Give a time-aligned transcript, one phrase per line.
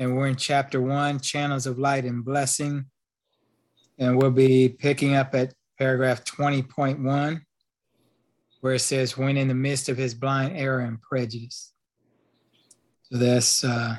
[0.00, 2.86] and we're in chapter one, channels of light and blessing.
[3.98, 7.42] And we'll be picking up at paragraph 20.1,
[8.62, 11.74] where it says, when in the midst of his blind error and prejudice.
[13.02, 13.96] So that's uh,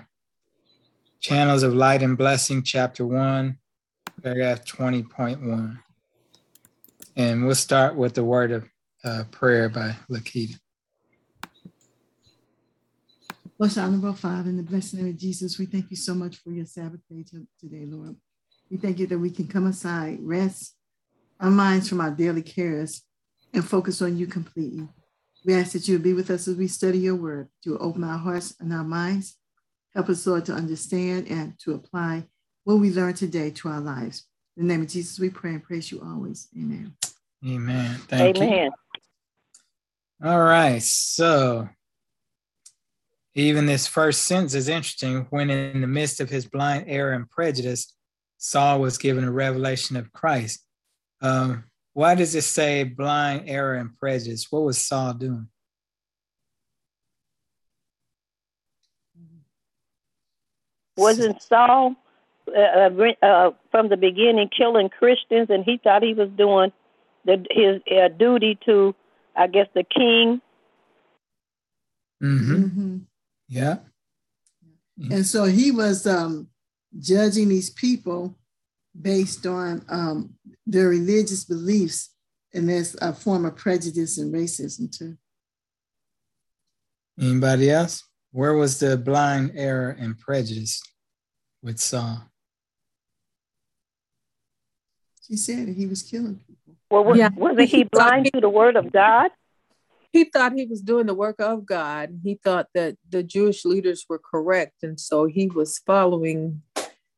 [1.20, 3.60] channels of light and blessing, chapter one,
[4.24, 5.78] paragraph 20.1.
[7.16, 8.68] And we'll start with the word of
[9.04, 10.58] uh, prayer by Lakita.
[13.62, 16.50] Most honorable Father, in the blessed name of Jesus, we thank you so much for
[16.50, 17.24] your Sabbath day
[17.60, 18.16] today, Lord.
[18.72, 20.76] We thank you that we can come aside, rest
[21.40, 23.04] our minds from our daily cares,
[23.54, 24.88] and focus on you completely.
[25.46, 28.04] We ask that you would be with us as we study your word, to open
[28.04, 29.38] our hearts and our minds.
[29.94, 32.26] Help us, Lord, to understand and to apply
[32.64, 34.26] what we learned today to our lives.
[34.58, 36.48] In the name of Jesus, we pray and praise you always.
[36.58, 36.96] Amen.
[37.48, 37.96] Amen.
[38.08, 38.72] Thank Amen.
[40.24, 40.28] you.
[40.28, 40.82] All right.
[40.82, 41.70] So
[43.34, 45.28] even this first sentence is interesting.
[45.30, 47.94] When in the midst of his blind error and prejudice,
[48.38, 50.66] Saul was given a revelation of Christ.
[51.22, 54.48] Um, why does it say blind error and prejudice?
[54.50, 55.48] What was Saul doing?
[60.98, 61.96] Wasn't Saul
[62.48, 66.72] uh, uh, uh, from the beginning killing Christians, and he thought he was doing
[67.26, 68.94] the, his uh, duty to,
[69.36, 70.42] I guess, the king?
[72.22, 72.98] Mm-hmm.
[73.52, 73.58] Mm-hmm.
[74.98, 75.16] Yeah.
[75.16, 76.48] And so he was um,
[77.00, 78.38] judging these people
[79.00, 80.34] based on um,
[80.66, 82.10] their religious beliefs,
[82.54, 85.18] and there's a form of prejudice and racism too.
[87.20, 88.04] Anybody else?
[88.32, 90.82] Where was the blind error and prejudice
[91.62, 92.24] with Saul?
[95.28, 96.76] She said he was killing people.
[96.90, 97.30] Well, was, yeah.
[97.36, 99.32] wasn't he blind to the word of God?
[100.12, 102.20] He thought he was doing the work of God.
[102.24, 104.84] He thought that the Jewish leaders were correct.
[104.84, 106.62] And so he was following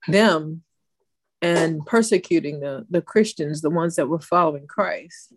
[0.07, 0.63] them
[1.41, 5.33] and persecuting the, the Christians, the ones that were following Christ.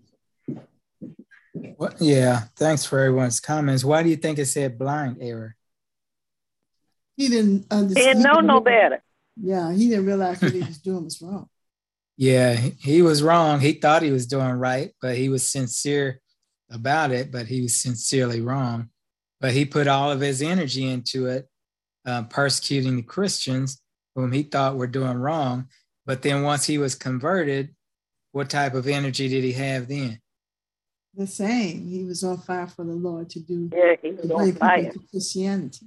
[1.54, 3.84] Well, yeah, thanks for everyone's comments.
[3.84, 5.56] Why do you think it said blind error?
[7.16, 8.06] He didn't understand.
[8.06, 9.02] He didn't know no better.
[9.40, 11.48] Yeah, he didn't realize what he was doing was wrong.
[12.18, 13.60] Yeah, he was wrong.
[13.60, 16.22] He thought he was doing right, but he was sincere
[16.70, 18.90] about it, but he was sincerely wrong.
[19.40, 21.48] But he put all of his energy into it,
[22.04, 23.80] uh, persecuting the Christians
[24.14, 25.68] whom he thought were doing wrong.
[26.06, 27.74] But then once he was converted,
[28.32, 30.20] what type of energy did he have then?
[31.14, 31.86] The same.
[31.86, 34.92] He was on fire for the Lord to do yeah, he was on fire.
[35.10, 35.86] Christianity.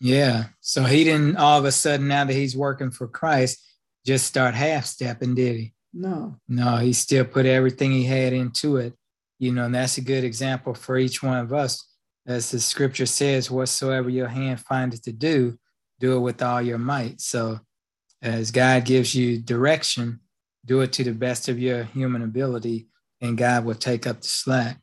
[0.00, 0.46] Yeah.
[0.60, 3.64] So he didn't all of a sudden, now that he's working for Christ,
[4.04, 5.74] just start half stepping, did he?
[5.92, 6.36] No.
[6.48, 8.94] No, he still put everything he had into it
[9.44, 11.86] you know, and that's a good example for each one of us.
[12.26, 15.58] As the scripture says, whatsoever your hand findeth to do,
[16.00, 17.20] do it with all your might.
[17.20, 17.60] So
[18.22, 20.20] as God gives you direction,
[20.64, 22.88] do it to the best of your human ability,
[23.20, 24.80] and God will take up the slack.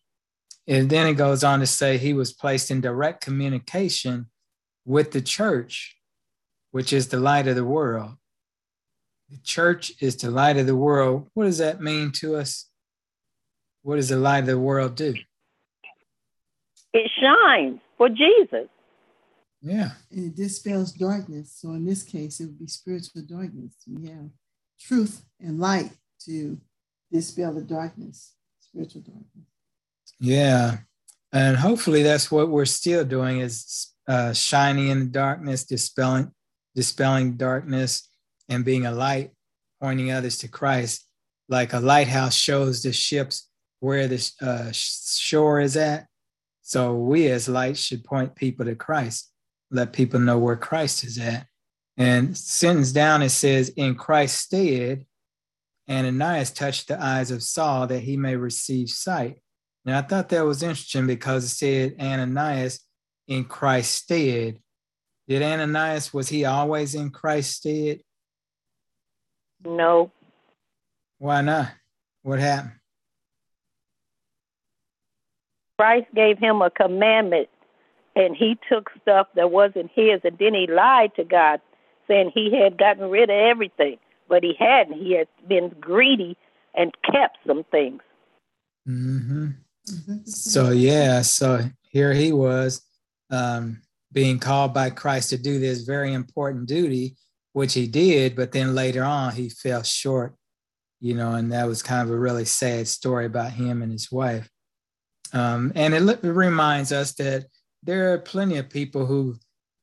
[0.68, 4.28] And then it goes on to say he was placed in direct communication
[4.86, 5.98] with the church,
[6.70, 8.12] which is the light of the world.
[9.32, 11.30] The church is the light of the world.
[11.34, 12.71] What does that mean to us?
[13.84, 15.16] What does the light of the world do?
[16.94, 18.68] It shines for Jesus.
[19.62, 19.92] Yeah.
[20.12, 21.54] And it dispels darkness.
[21.56, 23.74] So in this case, it would be spiritual darkness.
[23.88, 24.30] We have
[24.80, 25.92] truth and light
[26.26, 26.60] to
[27.12, 29.46] dispel the darkness, spiritual darkness.
[30.20, 30.78] Yeah.
[31.32, 36.32] And hopefully that's what we're still doing is uh, shining in the darkness, dispelling,
[36.76, 38.10] dispelling darkness,
[38.50, 39.32] and being a light,
[39.82, 41.08] pointing others to Christ.
[41.48, 43.50] Like a lighthouse shows the ships
[43.82, 46.08] where the uh, shore is at.
[46.62, 49.30] So we as lights should point people to Christ,
[49.72, 51.48] let people know where Christ is at.
[51.98, 55.06] And sentence down, it says, In Christ's stead,
[55.90, 59.42] Ananias touched the eyes of Saul that he may receive sight.
[59.84, 62.80] Now I thought that was interesting because it said Ananias
[63.28, 64.60] in Christ's stead.
[65.28, 68.02] Did Ananias, was he always in Christ's stead?
[69.66, 70.12] No.
[71.18, 71.72] Why not?
[72.22, 72.81] What happened?
[75.82, 77.50] Christ gave him a commandment
[78.16, 81.60] and he took stuff that wasn't his and then he lied to God
[82.08, 83.98] saying he had gotten rid of everything,
[84.30, 85.02] but he hadn't.
[85.02, 86.38] He had been greedy
[86.76, 88.04] and kept some things.
[88.88, 89.48] Mm-hmm.
[89.90, 90.18] mm-hmm.
[90.26, 92.84] So, yeah, so here he was
[93.32, 93.82] um,
[94.12, 97.16] being called by Christ to do this very important duty,
[97.54, 100.36] which he did, but then later on he fell short,
[101.00, 104.12] you know, and that was kind of a really sad story about him and his
[104.12, 104.48] wife.
[105.34, 107.46] Um, and it, it reminds us that
[107.84, 109.38] there are plenty of people who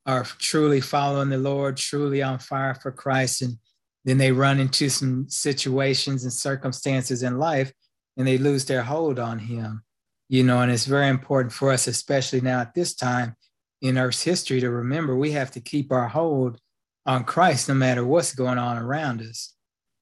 [0.05, 3.57] are truly following the Lord, truly on fire for Christ, and
[4.05, 7.73] then they run into some situations and circumstances in life
[8.17, 9.83] and they lose their hold on Him.
[10.27, 13.35] You know, and it's very important for us, especially now at this time
[13.81, 16.59] in Earth's history, to remember we have to keep our hold
[17.05, 19.55] on Christ no matter what's going on around us,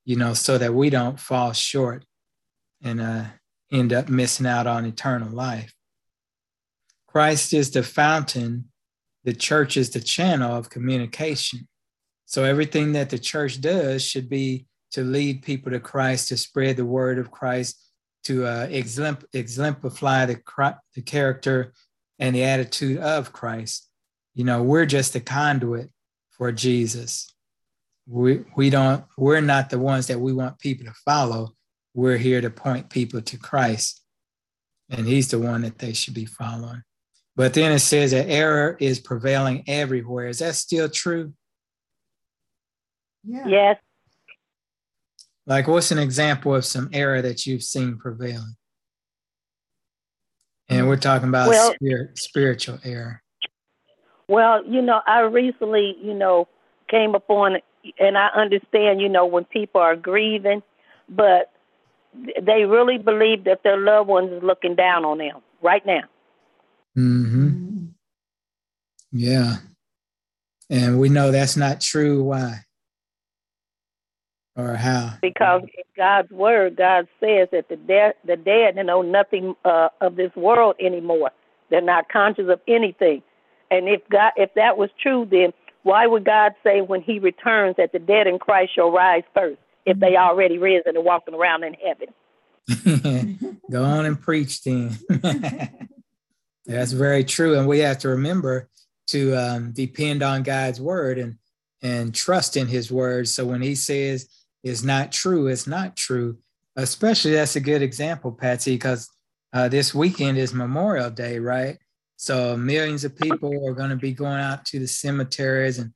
[0.03, 2.03] you know, so that we don't fall short
[2.81, 3.25] and uh,
[3.71, 5.73] end up missing out on eternal life.
[7.07, 8.65] Christ is the fountain,
[9.23, 11.67] the church is the channel of communication.
[12.25, 16.77] So everything that the church does should be to lead people to Christ, to spread
[16.77, 17.81] the word of Christ,
[18.25, 20.41] to uh, exemplify the,
[20.95, 21.73] the character
[22.19, 23.89] and the attitude of Christ.
[24.33, 25.89] You know, we're just a conduit
[26.31, 27.33] for Jesus.
[28.07, 31.56] We, we don't, we're not the ones that we want people to follow.
[31.97, 34.03] We're here to point people to Christ.
[34.87, 36.83] And he's the one that they should be following.
[37.35, 40.27] But then it says that error is prevailing everywhere.
[40.27, 41.33] Is that still true?
[43.23, 43.47] Yeah.
[43.47, 43.77] Yes.
[45.47, 48.55] Like, what's an example of some error that you've seen prevailing?
[50.69, 53.23] And we're talking about well, spirit, spiritual error.
[54.27, 56.47] Well, you know, I recently, you know,
[56.91, 57.57] came upon,
[57.99, 60.61] and I understand, you know, when people are grieving,
[61.09, 61.51] but
[62.13, 66.03] they really believe that their loved ones is looking down on them right now.
[66.95, 67.87] Hmm.
[69.11, 69.57] Yeah.
[70.69, 72.23] And we know that's not true.
[72.23, 72.65] Why?
[74.55, 75.13] Or how?
[75.21, 75.61] Because
[75.95, 80.75] God's word, God says that the dead, the dead, know nothing uh, of this world
[80.79, 81.31] anymore.
[81.69, 83.21] They're not conscious of anything.
[83.69, 87.75] And if God, if that was true, then why would God say when He returns
[87.77, 91.63] that the dead in Christ shall rise first, if they already risen and walking around
[91.63, 93.59] in heaven?
[93.71, 94.97] Go on and preach then.
[96.65, 98.69] That's very true, and we have to remember
[99.07, 101.37] to um, depend on God's word and
[101.81, 103.29] and trust in His word.
[103.29, 104.27] So when He says
[104.63, 106.37] is not true, it's not true.
[106.75, 109.09] Especially that's a good example, Patsy, because
[109.53, 111.77] uh, this weekend is Memorial Day, right?
[112.17, 115.93] So millions of people are going to be going out to the cemeteries and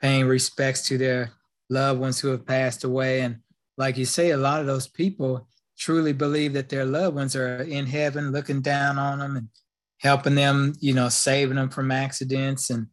[0.00, 1.32] paying respects to their
[1.70, 3.20] loved ones who have passed away.
[3.20, 3.38] And
[3.76, 5.48] like you say, a lot of those people
[5.78, 9.48] truly believe that their loved ones are in heaven, looking down on them and
[9.98, 12.86] helping them, you know, saving them from accidents and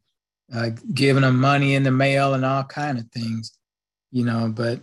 [0.54, 3.57] uh, giving them money in the mail and all kind of things,
[4.12, 4.51] you know.
[4.54, 4.81] But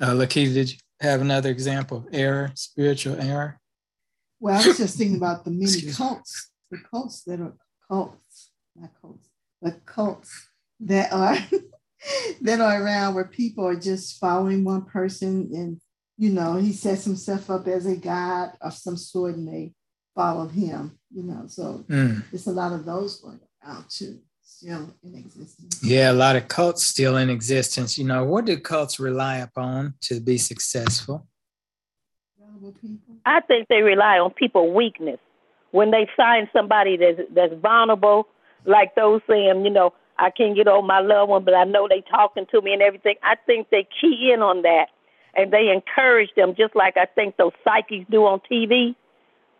[0.00, 3.60] uh, Lakita, did you have another example of error, spiritual error?
[4.40, 7.54] Well, I was just thinking about the many cults the cults that are
[7.88, 9.28] cults, not cults,
[9.62, 10.48] but cults
[10.80, 11.38] that are
[12.42, 15.80] that are around where people are just following one person and
[16.16, 19.72] you know he sets himself up as a god of some sort and they
[20.14, 22.22] follow him you know so mm.
[22.32, 24.18] it's a lot of those going around too
[24.56, 25.80] still in existence.
[25.82, 27.98] Yeah a lot of cults still in existence.
[27.98, 31.26] You know what do cults rely upon to be successful?
[33.24, 35.18] I think they rely on people weakness.
[35.72, 38.28] When they find somebody that's that's vulnerable,
[38.64, 41.88] like those saying, you know, I can't get over my loved one, but I know
[41.88, 43.16] they talking to me and everything.
[43.22, 44.86] I think they key in on that
[45.34, 48.94] and they encourage them, just like I think those psychics do on TV.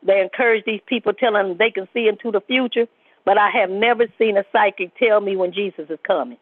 [0.03, 2.87] They encourage these people, telling them they can see into the future.
[3.25, 6.39] But I have never seen a psychic tell me when Jesus is coming.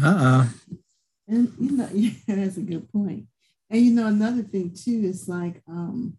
[0.00, 0.46] Uh uh
[1.26, 3.26] And you know, yeah, that's a good point.
[3.70, 6.18] And you know, another thing too is like um,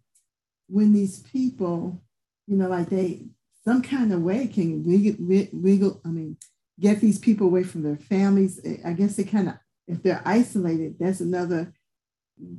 [0.68, 2.02] when these people
[2.46, 3.22] you know, like they
[3.64, 6.36] some kind of way can wiggle, wiggle, I mean,
[6.80, 8.60] get these people away from their families.
[8.84, 9.54] I guess they kind of,
[9.88, 11.72] if they're isolated, that's another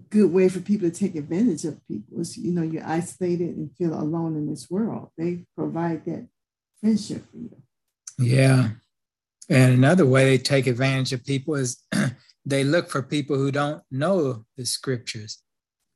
[0.09, 2.19] good way for people to take advantage of people.
[2.19, 5.09] Is, you know, you're isolated and feel alone in this world.
[5.17, 6.27] They provide that
[6.79, 7.61] friendship for you.
[8.17, 8.69] Yeah.
[9.49, 11.83] And another way they take advantage of people is
[12.45, 15.41] they look for people who don't know the scriptures,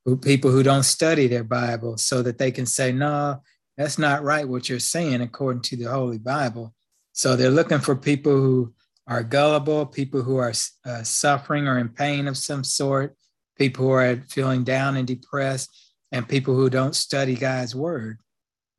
[0.06, 3.42] who people who don't study their Bible, so that they can say, no,
[3.78, 6.74] that's not right what you're saying according to the Holy Bible.
[7.14, 8.74] So they're looking for people who
[9.08, 10.54] are gullible, people who are
[10.86, 13.16] uh, suffering or in pain of some sort,
[13.58, 15.70] people who are feeling down and depressed,
[16.12, 18.20] and people who don't study God's word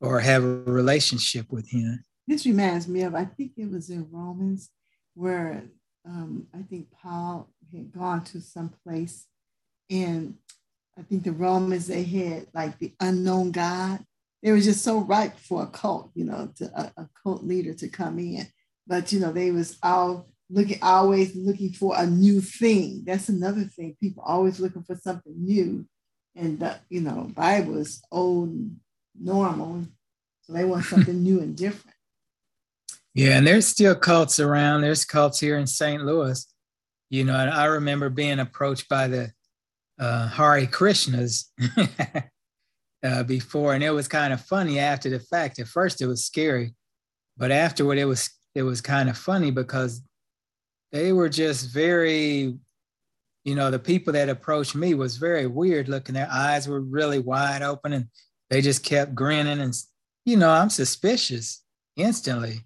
[0.00, 2.04] or have a relationship with Him.
[2.26, 4.70] This reminds me of, I think it was in Romans,
[5.14, 5.64] where
[6.06, 9.26] um, I think Paul had gone to some place,
[9.90, 10.36] and
[10.98, 14.04] I think the Romans, they had like the unknown God
[14.42, 17.74] it was just so ripe for a cult, you know, to a, a cult leader
[17.74, 18.46] to come in.
[18.86, 23.04] But you know, they was all looking always looking for a new thing.
[23.06, 23.96] That's another thing.
[24.00, 25.86] People always looking for something new.
[26.34, 28.70] And the, you know, Bible is old
[29.18, 29.84] normal.
[30.42, 31.96] So they want something new and different.
[33.14, 34.80] Yeah, and there's still cults around.
[34.80, 36.02] There's cults here in St.
[36.04, 36.46] Louis.
[37.10, 39.32] You know, and I remember being approached by the
[39.98, 41.44] uh, Hare Krishnas
[43.04, 45.58] uh, before, and it was kind of funny after the fact.
[45.58, 46.74] At first, it was scary,
[47.36, 50.02] but afterward, it was it was kind of funny because
[50.92, 52.54] they were just very,
[53.44, 56.14] you know, the people that approached me was very weird looking.
[56.14, 58.06] Their eyes were really wide open, and
[58.50, 59.60] they just kept grinning.
[59.60, 59.74] And
[60.24, 61.64] you know, I'm suspicious
[61.96, 62.60] instantly,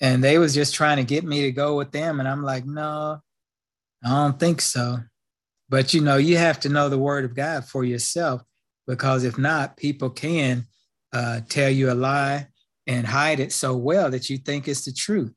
[0.00, 2.66] and they was just trying to get me to go with them, and I'm like,
[2.66, 3.20] no,
[4.04, 4.98] I don't think so.
[5.68, 8.42] But you know, you have to know the word of God for yourself
[8.86, 10.66] because if not, people can
[11.12, 12.48] uh, tell you a lie
[12.86, 15.32] and hide it so well that you think it's the truth.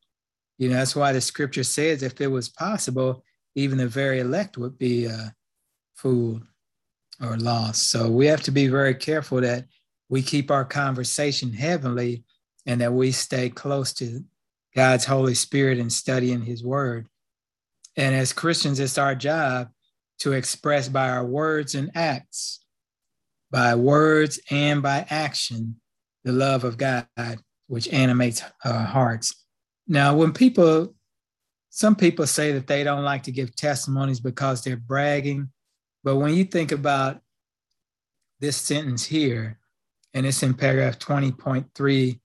[0.57, 3.23] You know, that's why the scripture says if it was possible,
[3.55, 5.29] even the very elect would be uh,
[5.95, 6.43] fooled
[7.21, 7.89] or lost.
[7.89, 9.65] So we have to be very careful that
[10.09, 12.23] we keep our conversation heavenly
[12.65, 14.23] and that we stay close to
[14.75, 17.07] God's Holy Spirit and studying His Word.
[17.95, 19.69] And as Christians, it's our job
[20.19, 22.64] to express by our words and acts
[23.55, 25.79] by words and by action
[26.25, 27.07] the love of God,
[27.67, 29.45] which animates our hearts.
[29.87, 30.93] Now, when people,
[31.69, 35.53] some people say that they don't like to give testimonies because they're bragging,
[36.03, 37.21] but when you think about
[38.41, 39.57] this sentence here,
[40.13, 42.19] and it's in paragraph 20.3,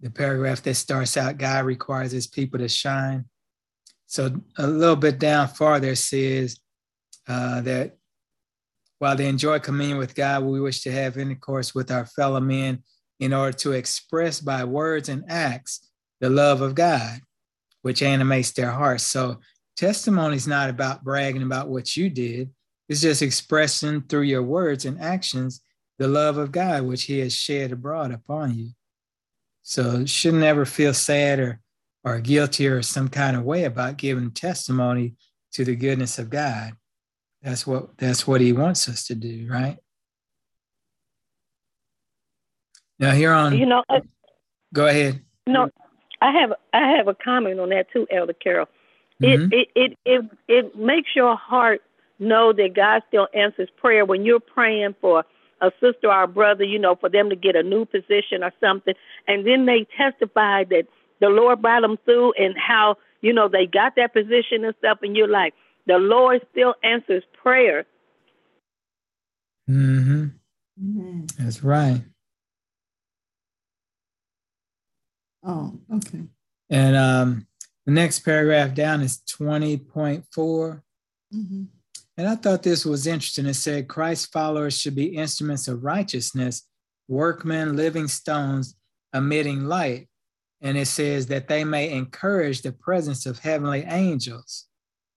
[0.00, 3.26] the paragraph that starts out, God requires his people to shine.
[4.06, 6.58] So a little bit down farther says
[7.28, 7.98] uh, that
[9.02, 12.84] while they enjoy communion with God, we wish to have intercourse with our fellow men
[13.18, 15.90] in order to express by words and acts
[16.20, 17.18] the love of God,
[17.80, 19.02] which animates their hearts.
[19.02, 19.40] So,
[19.76, 22.50] testimony is not about bragging about what you did,
[22.88, 25.62] it's just expressing through your words and actions
[25.98, 28.70] the love of God, which He has shed abroad upon you.
[29.64, 31.60] So, shouldn't ever feel sad or,
[32.04, 35.16] or guilty or some kind of way about giving testimony
[35.54, 36.74] to the goodness of God.
[37.42, 39.76] That's what that's what he wants us to do, right?
[42.98, 43.82] Now here on you know
[44.72, 45.22] go ahead.
[45.46, 45.70] No,
[46.20, 48.66] I have I have a comment on that too, Elder Carrell.
[49.20, 49.52] Mm-hmm.
[49.52, 51.82] It, it it it it makes your heart
[52.20, 55.24] know that God still answers prayer when you're praying for
[55.60, 58.52] a sister or a brother, you know, for them to get a new position or
[58.60, 58.94] something,
[59.26, 60.84] and then they testify that
[61.20, 64.98] the Lord brought them through and how you know they got that position and stuff,
[65.02, 65.54] and you're like,
[65.86, 67.86] the Lord still answers prayer.
[69.68, 70.26] Mm-hmm.
[70.80, 71.26] mm-hmm.
[71.38, 72.02] That's right.
[75.44, 76.22] Oh, okay.
[76.70, 77.46] And um,
[77.86, 80.22] the next paragraph down is 20.4.
[81.34, 81.62] Mm-hmm.
[82.16, 83.46] And I thought this was interesting.
[83.46, 86.68] It said Christ's followers should be instruments of righteousness,
[87.08, 88.76] workmen, living stones,
[89.14, 90.08] emitting light.
[90.60, 94.66] And it says that they may encourage the presence of heavenly angels.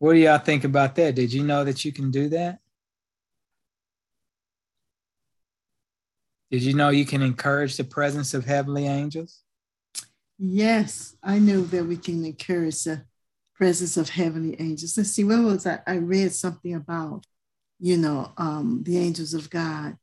[0.06, 1.16] What do y'all think about that?
[1.16, 2.60] Did you know that you can do that?
[6.52, 9.42] Did you know you can encourage the presence of heavenly angels?
[10.38, 13.04] Yes, I know that we can encourage the
[13.56, 14.96] presence of heavenly angels.
[14.96, 15.82] Let's see, what was that?
[15.88, 17.26] I read something about,
[17.80, 19.98] you know, um, the angels of God.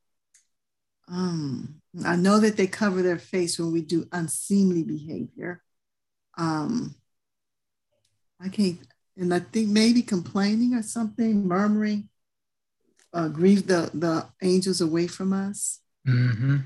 [1.06, 5.62] Um, I know that they cover their face when we do unseemly behavior.
[6.36, 6.96] Um,
[8.40, 8.80] I can't
[9.16, 12.08] and I think maybe complaining or something, murmuring,
[13.12, 15.80] uh, grieve the, the angels away from us.
[16.06, 16.58] Mm-hmm.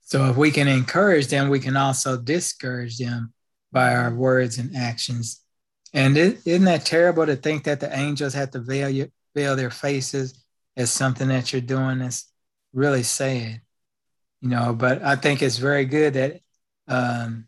[0.00, 3.32] So if we can encourage them, we can also discourage them
[3.72, 5.40] by our words and actions.
[5.92, 9.56] And is isn't that terrible to think that the angels have to veil, you, veil
[9.56, 10.44] their faces
[10.76, 12.30] as something that you're doing that's
[12.72, 13.60] really sad,
[14.40, 14.74] you know?
[14.74, 16.40] But I think it's very good that
[16.88, 17.46] um,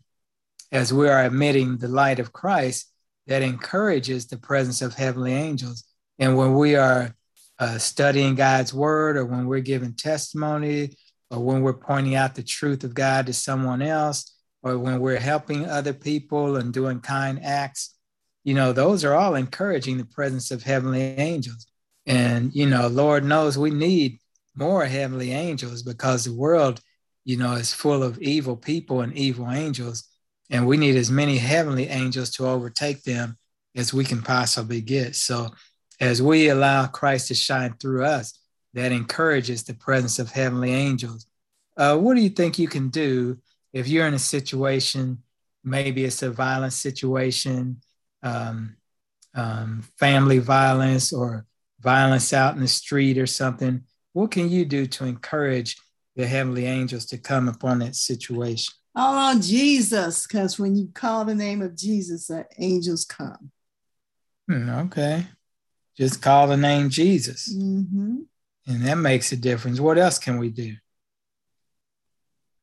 [0.71, 2.91] as we are admitting the light of Christ,
[3.27, 5.83] that encourages the presence of heavenly angels.
[6.19, 7.15] And when we are
[7.59, 10.95] uh, studying God's word, or when we're giving testimony,
[11.29, 15.19] or when we're pointing out the truth of God to someone else, or when we're
[15.19, 17.95] helping other people and doing kind acts,
[18.43, 21.67] you know, those are all encouraging the presence of heavenly angels.
[22.05, 24.19] And, you know, Lord knows we need
[24.55, 26.79] more heavenly angels because the world,
[27.25, 30.07] you know, is full of evil people and evil angels.
[30.49, 33.37] And we need as many heavenly angels to overtake them
[33.75, 35.15] as we can possibly get.
[35.15, 35.49] So,
[35.99, 38.37] as we allow Christ to shine through us,
[38.73, 41.25] that encourages the presence of heavenly angels.
[41.75, 43.37] Uh, what do you think you can do
[43.73, 45.23] if you're in a situation,
[45.63, 47.81] maybe it's a violent situation,
[48.23, 48.75] um,
[49.33, 51.45] um, family violence, or
[51.79, 53.81] violence out in the street or something?
[54.13, 55.77] What can you do to encourage
[56.15, 58.73] the heavenly angels to come upon that situation?
[58.97, 63.51] Call on Jesus, because when you call the name of Jesus, the angels come.
[64.49, 65.27] Hmm, okay.
[65.95, 67.53] Just call the name Jesus.
[67.55, 68.21] Mm-hmm.
[68.65, 69.79] And that makes a difference.
[69.79, 70.77] What else can we do?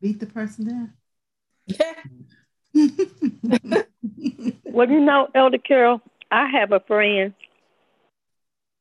[0.02, 0.92] Beat the person down.
[1.66, 1.94] Yeah.
[4.64, 6.00] Well, you know, Elder Carrell,
[6.32, 7.32] I have a friend,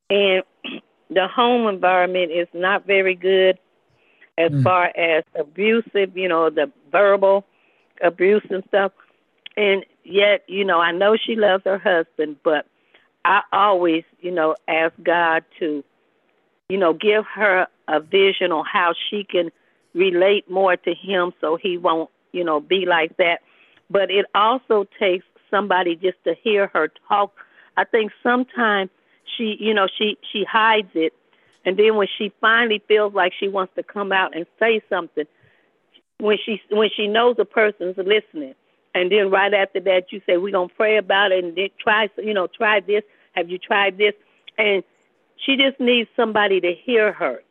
[0.10, 0.44] and
[1.12, 3.60] the home environment is not very good
[4.38, 4.64] as Mm.
[4.64, 7.46] far as abusive, you know, the verbal
[8.02, 8.92] abuse and stuff.
[9.56, 12.66] And yet, you know, I know she loves her husband, but
[13.26, 15.84] I always, you know, ask God to,
[16.70, 19.52] you know, give her a vision on how she can
[19.94, 23.42] relate more to him so he won't, you know, be like that.
[23.90, 27.34] But it also takes somebody just to hear her talk.
[27.78, 28.90] I think sometimes
[29.38, 31.14] she, you know, she she hides it,
[31.66, 35.26] and then when she finally feels like she wants to come out and say something,
[36.20, 38.56] when she when she knows the person's listening,
[38.94, 42.10] and then right after that you say we're gonna pray about it and then try,
[42.18, 43.04] you know, try this.
[43.34, 44.14] Have you tried this?
[44.58, 44.84] And
[45.38, 47.42] she just needs somebody to hear her.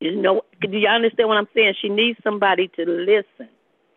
[0.00, 1.74] You know, do you understand what I'm saying?
[1.80, 3.48] She needs somebody to listen.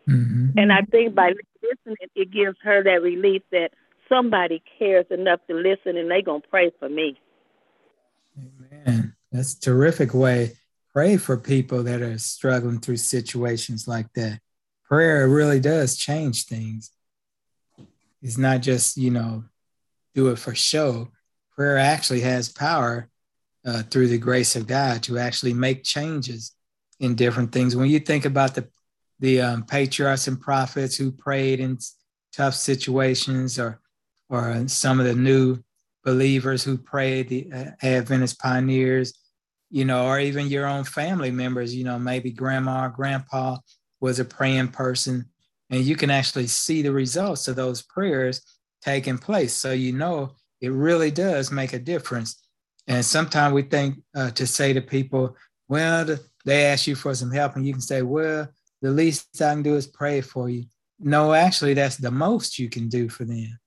[0.08, 0.54] Mhm.
[0.56, 3.72] And I think by listening, it gives her that relief that
[4.08, 7.18] somebody cares enough to listen and they going to pray for me.
[9.32, 10.58] That's a terrific way.
[10.92, 14.40] Pray for people that are struggling through situations like that.
[14.84, 16.90] Prayer really does change things.
[18.20, 19.44] It's not just, you know,
[20.14, 21.08] do it for show.
[21.56, 23.08] Prayer actually has power
[23.64, 26.52] uh, through the grace of God to actually make changes
[27.00, 27.74] in different things.
[27.74, 28.68] When you think about the
[29.18, 31.78] the um, patriarchs and prophets who prayed in
[32.32, 33.80] tough situations, or
[34.28, 35.58] or some of the new
[36.04, 39.14] believers who prayed, the uh, Adventist pioneers,
[39.72, 43.56] you know, or even your own family members, you know, maybe grandma or grandpa
[44.00, 45.24] was a praying person,
[45.70, 48.42] and you can actually see the results of those prayers
[48.82, 49.54] taking place.
[49.54, 52.40] So you know it really does make a difference.
[52.86, 55.36] And sometimes we think uh, to say to people,
[55.68, 58.48] well, they ask you for some help, and you can say, well,
[58.82, 60.64] the least I can do is pray for you.
[61.00, 63.58] No, actually, that's the most you can do for them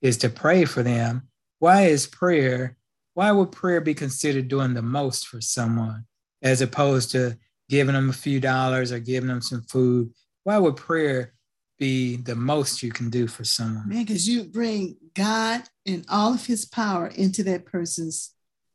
[0.00, 1.28] is to pray for them.
[1.58, 2.76] Why is prayer,
[3.14, 6.06] why would prayer be considered doing the most for someone
[6.42, 7.36] as opposed to
[7.68, 10.12] giving them a few dollars or giving them some food?
[10.44, 11.34] Why would prayer
[11.78, 13.88] be the most you can do for someone?
[13.88, 18.32] Man, because you bring God and all of his power into that person's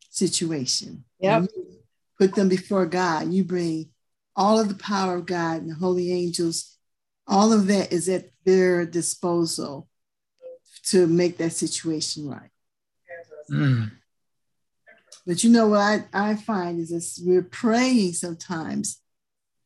[0.09, 1.03] situation.
[1.19, 1.49] Yep.
[1.55, 1.67] You
[2.19, 3.31] Put them before God.
[3.31, 3.89] You bring
[4.35, 6.77] all of the power of God and the holy angels.
[7.27, 9.87] All of that is at their disposal
[10.85, 12.49] to make that situation right.
[13.51, 13.91] Mm,
[15.27, 19.01] But you know what I, I find is this we're praying sometimes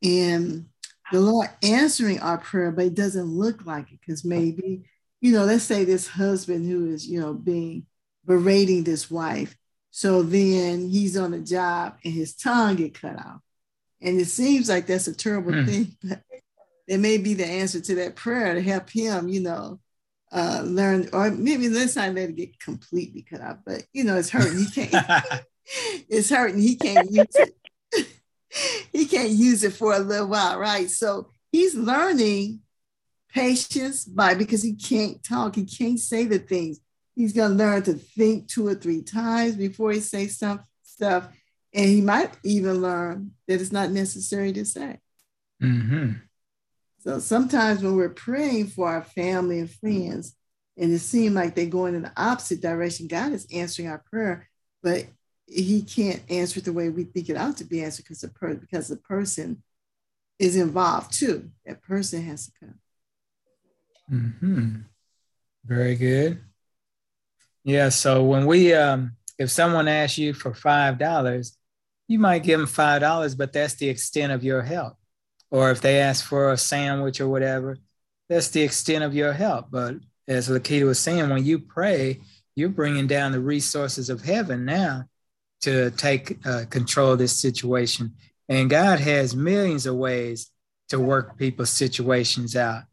[0.02, 0.65] and
[1.12, 4.86] the Lord answering our prayer, but it doesn't look like it because maybe,
[5.19, 7.86] you know, let's say this husband who is, you know, being
[8.26, 9.56] berating this wife.
[9.91, 13.41] So then he's on a job and his tongue get cut off.
[14.02, 15.65] And it seems like that's a terrible Hmm.
[15.65, 16.24] thing, but
[16.88, 19.80] it may be the answer to that prayer to help him, you know,
[20.32, 24.15] uh, learn, or maybe let's not let it get completely cut off, but you know,
[24.17, 24.58] it's hurting.
[24.58, 25.06] He can't,
[26.10, 26.62] it's hurting.
[26.62, 27.56] He can't use it.
[28.91, 30.89] he can't use it for a little while, right?
[30.89, 32.62] So he's learning
[33.34, 36.80] patience by because he can't talk, he can't say the things.
[37.15, 41.28] He's gonna learn to think two or three times before he says some stuff,
[41.74, 45.00] and he might even learn that it's not necessary to say.
[45.60, 46.12] hmm
[47.00, 50.36] So sometimes when we're praying for our family and friends,
[50.78, 54.50] and it seems like they're going in the opposite direction, God is answering our prayer,
[54.82, 55.06] but
[55.53, 58.29] He can't answer it the way we think it ought to be answered because the
[58.29, 59.63] per- because the person
[60.39, 61.51] is involved too.
[61.65, 62.79] That person has to come.
[64.09, 64.75] hmm
[65.65, 66.41] Very good.
[67.63, 67.89] Yeah.
[67.89, 71.57] So when we, um, if someone asks you for five dollars,
[72.07, 74.95] you might give them five dollars, but that's the extent of your help.
[75.49, 77.77] Or if they ask for a sandwich or whatever,
[78.29, 79.67] that's the extent of your help.
[79.69, 79.95] But
[80.27, 82.21] as Lakita was saying, when you pray,
[82.55, 85.05] you're bringing down the resources of heaven now
[85.62, 88.13] to take uh, control of this situation.
[88.50, 90.52] And God has millions of ways
[90.89, 92.84] to work people's situations out.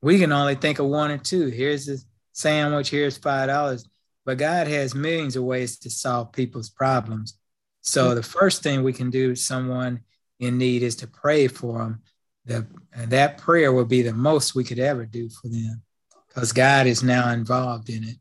[0.00, 1.48] We can only think of one or two.
[1.48, 1.96] Here's a
[2.32, 3.84] sandwich, here's five dollars.
[4.24, 7.38] But God has millions of ways to solve people's problems.
[7.80, 10.00] So the first thing we can do someone
[10.38, 12.02] in need is to pray for them.
[12.44, 12.66] The,
[13.06, 15.82] that prayer will be the most we could ever do for them
[16.28, 18.16] because God is now involved in it.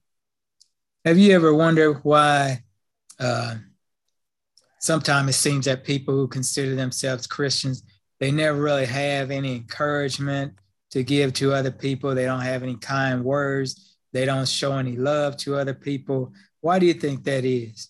[1.06, 2.64] Have you ever wondered why
[3.20, 3.56] uh,
[4.80, 7.84] sometimes it seems that people who consider themselves Christians,
[8.20, 10.54] they never really have any encouragement
[10.92, 12.16] to give to other people.
[12.16, 13.96] They don't have any kind words.
[14.14, 16.34] They don't show any love to other people.
[16.62, 17.90] Why do you think that is?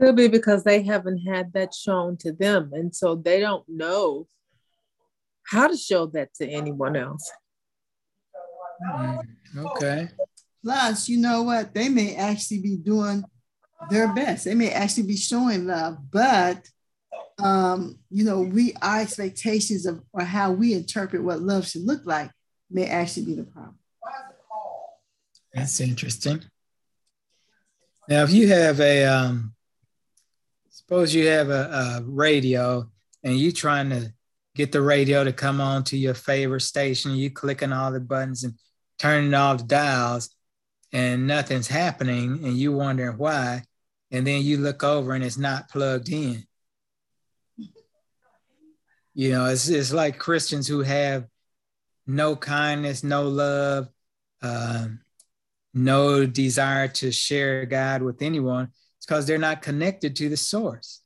[0.00, 2.70] Could be because they haven't had that shown to them.
[2.72, 4.26] And so they don't know
[5.46, 7.30] how to show that to anyone else.
[8.86, 9.18] Mm,
[9.56, 10.08] okay.
[10.62, 11.74] Plus, you know what?
[11.74, 13.24] They may actually be doing
[13.90, 14.44] their best.
[14.44, 16.68] They may actually be showing love, but
[17.38, 22.02] um, you know, we our expectations of or how we interpret what love should look
[22.04, 22.30] like
[22.70, 23.78] may actually be the problem.
[25.52, 26.42] That's interesting.
[28.08, 29.54] Now, if you have a, um,
[30.70, 32.90] suppose you have a, a radio
[33.22, 34.12] and you trying to
[34.54, 38.44] get the radio to come on to your favorite station, you clicking all the buttons
[38.44, 38.54] and
[38.98, 40.30] turning all the dials,
[40.92, 43.62] and nothing's happening, and you wondering why,
[44.14, 46.44] and then you look over and it's not plugged in.
[49.12, 51.26] You know, it's, it's like Christians who have
[52.06, 53.88] no kindness, no love,
[54.40, 55.00] um,
[55.72, 58.70] no desire to share God with anyone.
[58.98, 61.00] It's because they're not connected to the source.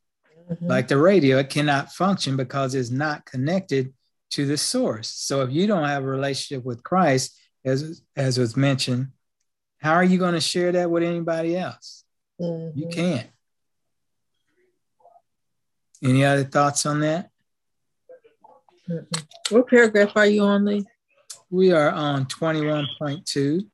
[0.51, 0.67] Mm-hmm.
[0.67, 3.95] Like the radio, it cannot function because it's not connected
[4.33, 5.09] to the source.
[5.09, 9.09] So if you don't have a relationship with Christ, as as was mentioned,
[9.79, 12.05] how are you going to share that with anybody else?
[12.41, 12.79] Mm-hmm.
[12.79, 13.27] You can't.
[16.03, 17.31] Any other thoughts on that?
[19.51, 20.87] What paragraph are you on, Lee?
[21.51, 23.67] We are on 21.2.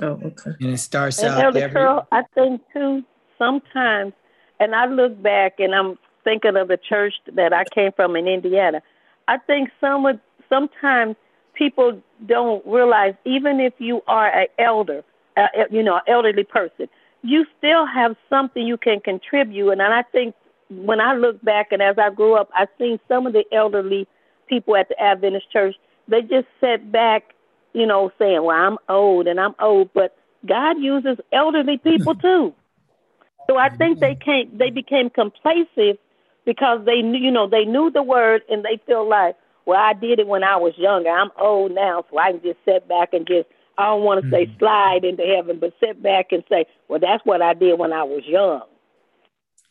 [0.00, 0.50] Oh, okay.
[0.60, 1.80] And it starts and out Elder every...
[1.80, 3.04] Carrell, I think too,
[3.38, 4.12] sometimes,
[4.58, 8.26] and I look back and I'm thinking of the church that I came from in
[8.26, 8.82] Indiana.
[9.28, 11.16] I think some of, sometimes
[11.54, 15.04] people don't realize, even if you are an elder,
[15.36, 16.88] uh, you know, an elderly person,
[17.22, 19.70] you still have something you can contribute.
[19.70, 20.34] And I think
[20.68, 24.06] when I look back and as I grew up, I've seen some of the elderly
[24.48, 25.76] people at the Adventist church,
[26.08, 27.34] they just sat back,
[27.72, 32.54] you know, saying, well, I'm old and I'm old, but God uses elderly people too.
[33.48, 35.98] So I think they can't, they became complacent
[36.44, 39.92] because they knew, you know, they knew the word and they feel like, well, I
[39.92, 41.10] did it when I was younger.
[41.10, 44.26] I'm old now, so I can just sit back and just, I don't want to
[44.28, 44.52] mm-hmm.
[44.52, 47.92] say slide into heaven, but sit back and say, well, that's what I did when
[47.92, 48.62] I was young.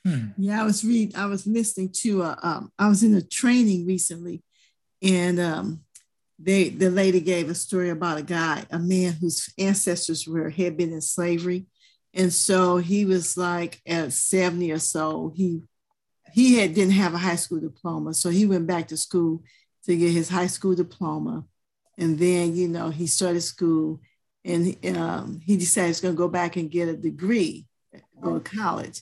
[0.06, 0.30] Hmm.
[0.38, 1.16] Yeah, I was read.
[1.16, 2.24] I was listening to.
[2.24, 4.42] A, um, I was in a training recently,
[5.04, 5.82] and um,
[6.40, 10.76] they the lady gave a story about a guy, a man whose ancestors were had
[10.76, 11.68] been in slavery,
[12.16, 15.34] and so he was like at seventy or so.
[15.36, 15.62] He
[16.34, 19.44] he had didn't have a high school diploma, so he went back to school
[19.86, 21.46] to get his high school diploma.
[22.02, 24.02] And then, you know, he started school
[24.44, 27.68] and um, he decided he's going to go back and get a degree,
[28.20, 29.02] go to college.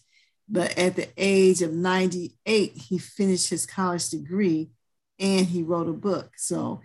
[0.50, 4.72] But at the age of 98, he finished his college degree
[5.18, 6.34] and he wrote a book.
[6.36, 6.82] So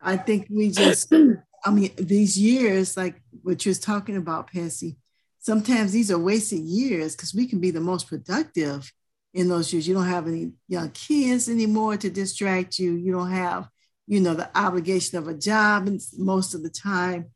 [0.00, 1.12] I think we just,
[1.64, 4.96] I mean, these years, like what you're talking about, Patsy,
[5.38, 8.90] sometimes these are wasted years because we can be the most productive
[9.34, 9.86] in those years.
[9.86, 12.94] You don't have any young kids anymore to distract you.
[12.94, 13.68] You don't have,
[14.08, 17.26] you know, the obligation of a job and most of the time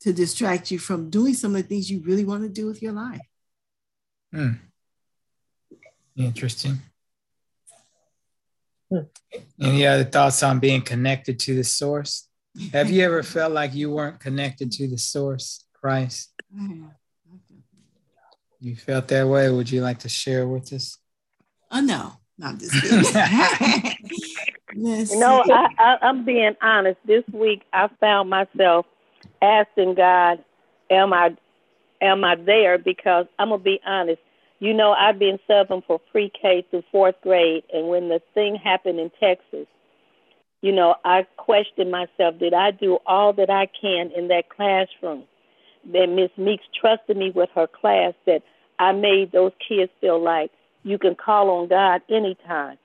[0.00, 2.80] to distract you from doing some of the things you really want to do with
[2.80, 3.20] your life.
[4.32, 4.52] Hmm.
[6.16, 6.78] Interesting.
[8.88, 9.00] Hmm.
[9.60, 12.28] Any other thoughts on being connected to the source?
[12.72, 16.32] Have you ever felt like you weren't connected to the source, Christ?
[18.60, 19.50] You felt that way?
[19.50, 20.96] Would you like to share with us?
[21.72, 22.58] Oh no, not I'm
[24.84, 25.20] just kidding.
[25.20, 26.98] no, I, I, I'm being honest.
[27.06, 28.86] This week, I found myself
[29.42, 30.42] asking God,
[30.90, 31.36] "Am I,
[32.00, 34.20] am I there?" Because I'm gonna be honest.
[34.58, 39.00] You know, I've been subbing for pre-K through fourth grade, and when the thing happened
[39.00, 39.66] in Texas,
[40.60, 45.24] you know, I questioned myself: Did I do all that I can in that classroom?
[45.92, 48.14] That Miss Meeks trusted me with her class.
[48.26, 48.42] That
[48.78, 50.50] I made those kids feel like
[50.82, 52.78] you can call on God anytime.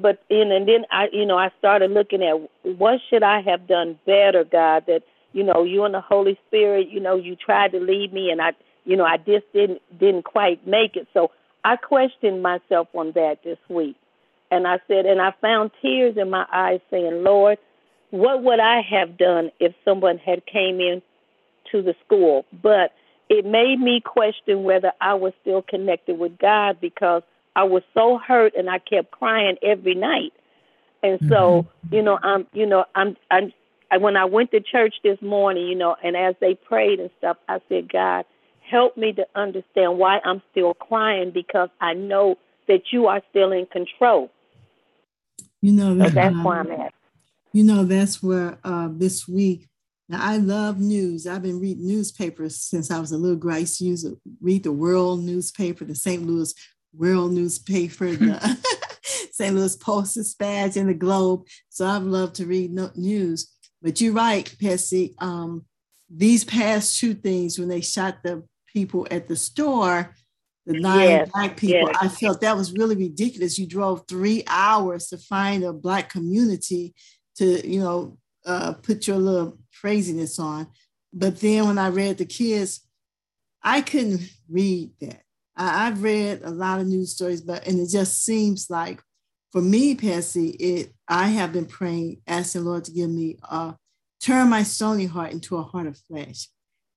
[0.00, 2.34] But in and then I, you know, I started looking at
[2.78, 4.84] what should I have done better, God.
[4.86, 5.02] That
[5.32, 8.40] you know, you and the Holy Spirit, you know, you tried to lead me, and
[8.40, 8.52] I,
[8.84, 11.08] you know, I just didn't didn't quite make it.
[11.12, 11.30] So
[11.64, 13.96] I questioned myself on that this week,
[14.50, 17.58] and I said, and I found tears in my eyes, saying, Lord,
[18.10, 21.02] what would I have done if someone had came in
[21.70, 22.44] to the school?
[22.62, 22.92] But
[23.28, 27.22] it made me question whether I was still connected with God because
[27.54, 30.32] I was so hurt and I kept crying every night.
[31.02, 31.94] And so, mm-hmm.
[31.94, 33.52] you know, I'm, you know, I'm, I'm,
[33.90, 37.10] I, when I went to church this morning, you know, and as they prayed and
[37.18, 38.24] stuff, I said, God,
[38.70, 42.36] help me to understand why I'm still crying because I know
[42.68, 44.30] that you are still in control.
[45.60, 46.94] You know, so that's um, where I'm at.
[47.52, 49.68] You know, that's where uh, this week.
[50.08, 51.26] Now, I love news.
[51.26, 53.54] I've been reading newspapers since I was a little girl.
[53.54, 54.06] I used to use,
[54.40, 56.26] read the World newspaper, the St.
[56.26, 56.54] Louis
[56.94, 58.58] World newspaper, the
[59.32, 59.54] St.
[59.54, 61.46] Louis Post Dispatch, and the Globe.
[61.68, 63.52] So I've loved to read no- news.
[63.80, 65.14] But you're right, Pessy.
[65.18, 65.64] Um,
[66.08, 70.14] these past two things, when they shot the people at the store,
[70.66, 71.96] the nine yes, black people, yes.
[72.00, 73.58] I felt that was really ridiculous.
[73.58, 76.94] You drove three hours to find a black community
[77.36, 80.68] to, you know, uh, put your little craziness on.
[81.12, 82.80] But then when I read the kids,
[83.62, 85.21] I couldn't read that.
[85.56, 89.02] I, have read a lot of news stories, but and it just seems like
[89.52, 93.74] for me, Pessy, it I have been praying, asking Lord to give me a
[94.20, 96.48] turn my stony heart into a heart of flesh.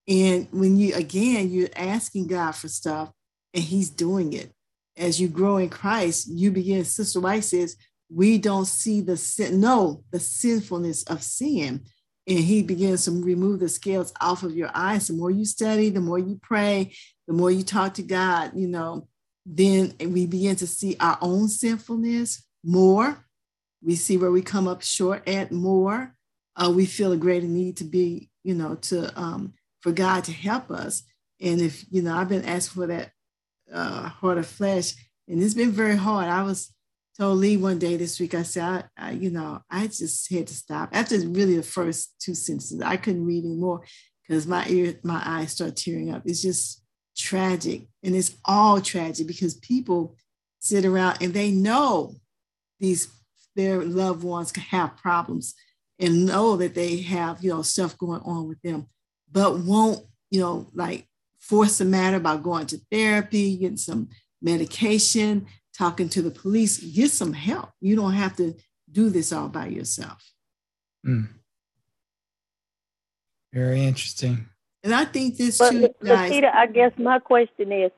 [0.08, 3.12] And when you again, you're asking God for stuff,
[3.54, 4.52] and He's doing it.
[4.96, 6.86] As you grow in Christ, you begin.
[6.86, 7.76] Sister White says,
[8.10, 11.86] "We don't see the sin, no, the sinfulness of sin."
[12.28, 15.08] And he begins to remove the scales off of your eyes.
[15.08, 16.94] The more you study, the more you pray,
[17.28, 19.08] the more you talk to God, you know,
[19.46, 23.24] then we begin to see our own sinfulness more.
[23.84, 26.16] We see where we come up short at more.
[26.56, 30.32] Uh, we feel a greater need to be, you know, to um, for God to
[30.32, 31.04] help us.
[31.40, 33.12] And if you know, I've been asking for that
[33.72, 34.94] uh, heart of flesh,
[35.28, 36.28] and it's been very hard.
[36.28, 36.74] I was
[37.18, 38.34] told Lee one day this week.
[38.36, 42.16] I said, I, I, you know, I just had to stop after really the first
[42.20, 42.82] two sentences.
[42.82, 43.82] I couldn't read anymore
[44.28, 46.24] because my ear, my eyes start tearing up.
[46.26, 46.84] It's just
[47.18, 50.16] tragic, and it's all tragic because people
[50.60, 52.16] sit around and they know
[52.80, 53.08] these
[53.56, 55.54] their loved ones can have problems
[56.00, 58.88] and know that they have you know stuff going on with them
[59.32, 61.08] but won't you know like
[61.40, 64.10] force the matter by going to therapy getting some
[64.42, 65.46] medication
[65.78, 68.54] talking to the police get some help you don't have to
[68.92, 70.32] do this all by yourself
[71.06, 71.28] mm.
[73.54, 74.48] very interesting
[74.84, 77.92] and i think this but, too guys, Peter, i guess my question is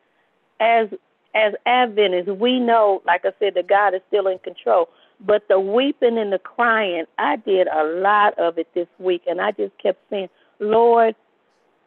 [0.59, 0.89] as
[1.37, 4.89] as Adventists, we know, like I said, that God is still in control.
[5.19, 9.39] But the weeping and the crying, I did a lot of it this week, and
[9.39, 11.15] I just kept saying, Lord,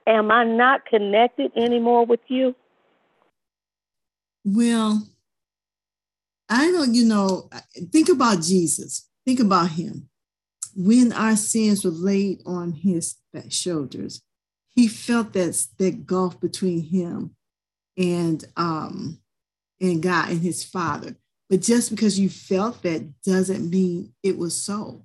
[0.06, 2.54] am I not connected anymore with you?
[4.44, 5.02] Well,
[6.50, 7.48] I don't, you know,
[7.92, 9.08] think about Jesus.
[9.24, 10.08] Think about him.
[10.74, 13.16] When our sins were laid on his
[13.48, 14.22] shoulders,
[14.68, 17.36] he felt that, that gulf between him
[17.96, 19.20] and um,
[19.80, 21.16] and God and his father.
[21.48, 25.04] But just because you felt that doesn't mean it was so.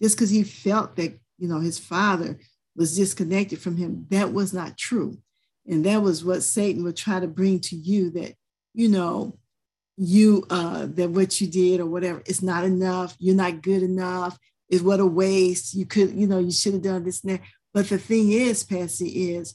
[0.00, 2.38] Just because he felt that, you know, his father
[2.74, 5.18] was disconnected from him, that was not true.
[5.66, 8.34] And that was what Satan would try to bring to you that,
[8.74, 9.38] you know,
[9.96, 14.38] you uh that what you did or whatever it's not enough, you're not good enough,
[14.68, 15.74] is what a waste.
[15.74, 17.40] You could, you know, you should have done this and that.
[17.74, 19.54] But the thing is, Pessy, is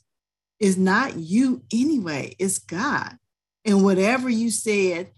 [0.59, 3.17] is not you anyway, it's God.
[3.65, 5.11] And whatever you said,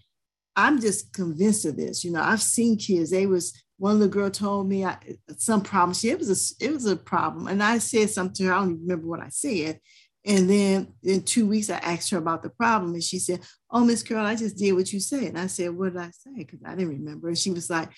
[0.56, 2.04] I'm just convinced of this.
[2.04, 3.10] You know, I've seen kids.
[3.10, 4.98] They was one little girl told me I,
[5.38, 5.94] some problem.
[5.94, 6.30] She it was
[6.60, 8.52] a it was a problem, and I said something to her.
[8.52, 9.80] I don't even remember what I said.
[10.24, 13.84] And then in two weeks, I asked her about the problem, and she said, "Oh,
[13.84, 16.34] Miss Carrell, I just did what you said." And I said, "What did I say?"
[16.36, 17.28] Because I didn't remember.
[17.28, 17.90] And she was like,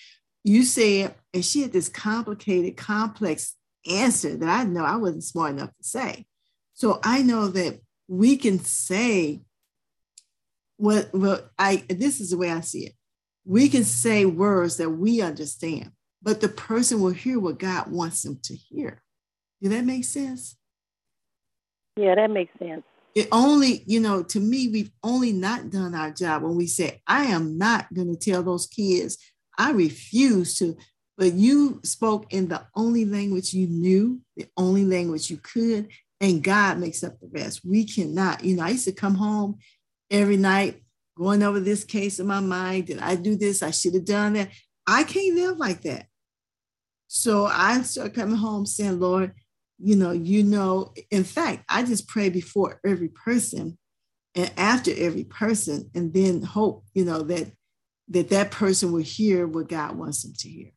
[0.43, 3.55] "You said," and she had this complicated, complex
[3.89, 6.25] answer that I know I wasn't smart enough to say.
[6.73, 9.41] So I know that we can say
[10.77, 12.93] what well I this is the way I see it.
[13.45, 18.21] We can say words that we understand, but the person will hear what God wants
[18.21, 19.01] them to hear.
[19.61, 20.55] Do that make sense?
[21.95, 22.83] Yeah, that makes sense.
[23.15, 27.01] It only, you know, to me, we've only not done our job when we say,
[27.05, 29.17] I am not going to tell those kids,
[29.57, 30.75] I refuse to.
[31.15, 36.43] But you spoke in the only language you knew, the only language you could, and
[36.43, 37.61] God makes up the rest.
[37.63, 39.59] We cannot, you know, I used to come home
[40.09, 40.81] every night
[41.15, 42.87] going over this case in my mind.
[42.87, 43.61] Did I do this?
[43.61, 44.49] I should have done that.
[44.87, 46.07] I can't live like that.
[47.07, 49.33] So I start coming home saying, Lord,
[49.83, 53.77] you know, you know, in fact, I just pray before every person
[54.35, 57.51] and after every person, and then hope, you know, that
[58.09, 60.71] that that person will hear what God wants them to hear.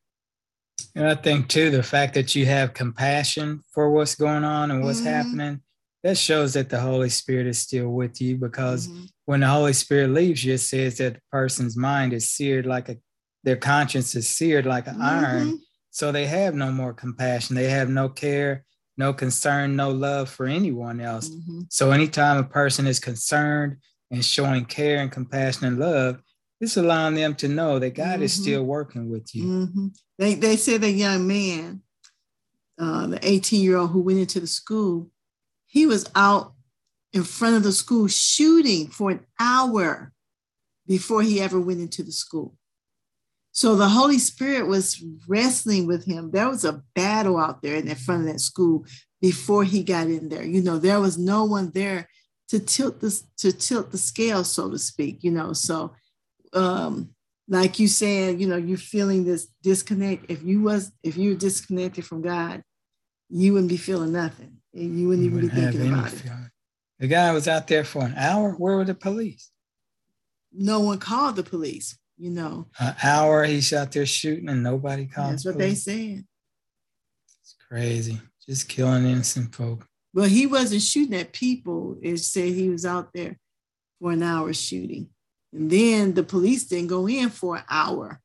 [0.95, 4.83] And I think too, the fact that you have compassion for what's going on and
[4.83, 5.09] what's mm-hmm.
[5.09, 5.61] happening,
[6.03, 9.05] that shows that the Holy Spirit is still with you because mm-hmm.
[9.25, 12.89] when the Holy Spirit leaves you, it says that the person's mind is seared like
[12.89, 12.97] a,
[13.45, 15.03] their conscience is seared like an mm-hmm.
[15.03, 15.61] iron.
[15.91, 17.57] So they have no more compassion.
[17.57, 18.65] They have no care,
[18.97, 21.29] no concern, no love for anyone else.
[21.29, 21.63] Mm-hmm.
[21.69, 23.77] So anytime a person is concerned
[24.11, 26.21] and showing care and compassion and love,
[26.59, 28.23] It's allowing them to know that God Mhm.
[28.23, 29.45] is still working with you.
[29.45, 29.95] Mhm.
[30.17, 31.83] They they said the young man,
[32.79, 35.11] uh, the 18 year old who went into the school,
[35.67, 36.55] he was out
[37.13, 40.15] in front of the school shooting for an hour
[40.87, 42.57] before he ever went into the school.
[43.57, 46.31] So the Holy Spirit was wrestling with him.
[46.31, 48.85] There was a battle out there in the front of that school
[49.23, 50.45] before he got in there.
[50.45, 52.07] You know, there was no one there
[52.49, 55.25] to tilt this to tilt the scale, so to speak.
[55.25, 55.95] You know, so
[56.53, 57.15] um,
[57.49, 60.27] like you said, you know, you're feeling this disconnect.
[60.31, 62.63] If you was if you were disconnected from God,
[63.31, 64.59] you wouldn't be feeling nothing.
[64.75, 66.51] And you wouldn't You even be wouldn't have thinking about it.
[66.99, 68.51] The guy was out there for an hour.
[68.51, 69.51] Where were the police?
[70.53, 72.67] No one called the police, you know.
[72.79, 75.35] An hour he's out there shooting and nobody called.
[75.35, 75.85] That's what they police?
[75.85, 76.25] said.
[77.41, 78.21] It's crazy.
[78.47, 79.87] Just killing innocent folk.
[80.15, 81.97] But he wasn't shooting at people.
[82.01, 83.39] It said he was out there
[84.01, 85.11] for an hour shooting.
[85.53, 88.21] And then the police didn't go in for an hour.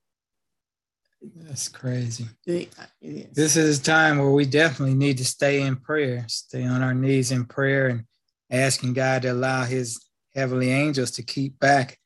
[1.36, 2.26] That's crazy.
[2.48, 3.28] They, uh, is.
[3.34, 6.96] This is a time where we definitely need to stay in prayer, stay on our
[6.96, 8.06] knees in prayer and
[8.50, 12.00] asking God to allow his heavenly angels to keep back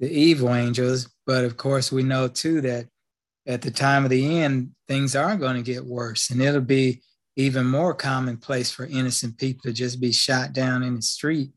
[0.00, 1.08] the evil angels.
[1.26, 2.88] But of course, we know too that
[3.46, 7.02] at the time of the end, things are going to get worse and it'll be
[7.36, 11.50] even more commonplace for innocent people to just be shot down in the street.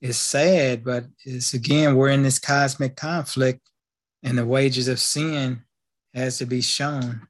[0.00, 3.60] It's sad, but it's again, we're in this cosmic conflict
[4.22, 5.62] and the wages of sin
[6.14, 7.28] has to be shown.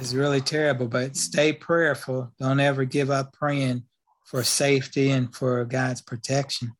[0.00, 2.32] It's really terrible, but stay prayerful.
[2.38, 3.84] Don't ever give up praying
[4.24, 6.72] for safety and for God's protection.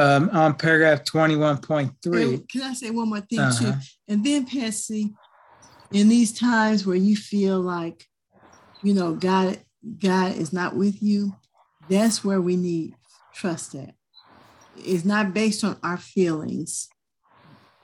[0.00, 3.66] Um, on paragraph 21.3, And can I say one more thing too?
[3.66, 3.80] Uh-huh.
[4.08, 5.12] And then, Patsy,
[5.92, 8.06] in these times where you feel like,
[8.82, 9.60] you know, God,
[9.98, 11.36] God is not with you,
[11.88, 12.94] that's where we need
[13.34, 13.94] trust at.
[14.76, 16.88] It's not based on our feelings.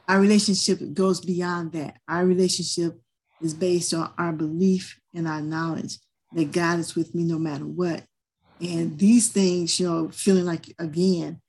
[0.09, 1.99] Our relationship goes beyond that.
[2.09, 2.99] Our relationship
[3.43, 5.99] is based on our belief and our knowledge
[6.33, 8.05] that God is with me no matter what.
[8.61, 11.43] And these things, you know, feeling like, again,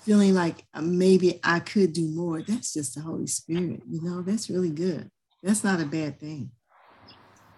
[0.00, 3.82] feeling like uh, maybe I could do more, that's just the Holy Spirit.
[3.88, 5.10] You know, that's really good.
[5.42, 6.50] That's not a bad thing.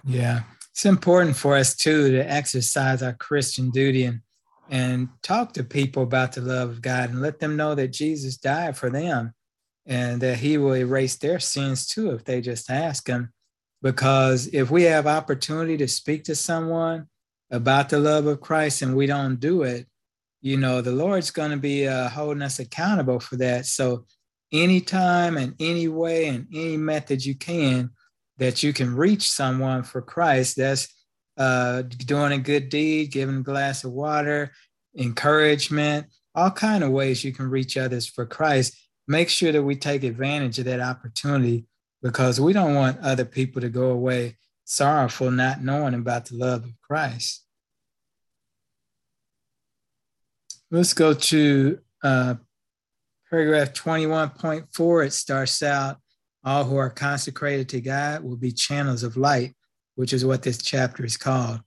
[0.04, 4.20] yeah, it's important for us too to exercise our Christian duty and
[4.68, 8.38] and talk to people about the love of God and let them know that Jesus
[8.38, 9.34] died for them
[9.84, 13.32] and that he will erase their sins too if they just ask him.
[13.82, 17.08] Because if we have opportunity to speak to someone
[17.50, 19.86] about the love of Christ and we don't do it,
[20.42, 23.64] you know, the Lord's going to be uh, holding us accountable for that.
[23.64, 24.04] So,
[24.52, 27.90] anytime and any way and any method you can
[28.38, 30.88] that you can reach someone for Christ, that's
[31.38, 34.50] uh, doing a good deed, giving a glass of water,
[34.96, 38.76] encouragement, all kind of ways you can reach others for Christ.
[39.06, 41.66] Make sure that we take advantage of that opportunity
[42.02, 46.64] because we don't want other people to go away sorrowful, not knowing about the love
[46.64, 47.41] of Christ.
[50.72, 52.36] Let's go to uh,
[53.28, 55.06] paragraph 21.4.
[55.06, 55.98] It starts out
[56.42, 59.54] all who are consecrated to God will be channels of light,
[59.96, 61.60] which is what this chapter is called.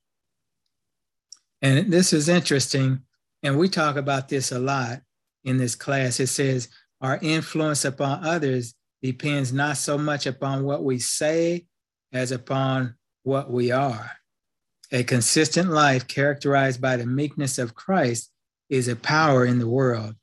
[1.62, 3.02] And this is interesting.
[3.44, 5.02] And we talk about this a lot
[5.44, 6.20] in this class.
[6.20, 11.68] It says, Our influence upon others depends not so much upon what we say
[12.12, 14.14] as upon what we are.
[14.92, 18.32] A consistent life characterized by the meekness of Christ
[18.70, 20.16] is a power in the world.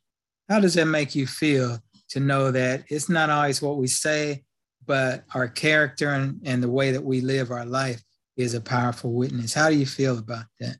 [0.48, 1.78] How does that make you feel
[2.10, 4.44] to know that it's not always what we say,
[4.86, 8.02] but our character and, and the way that we live our life
[8.36, 9.54] is a powerful witness?
[9.54, 10.76] How do you feel about that?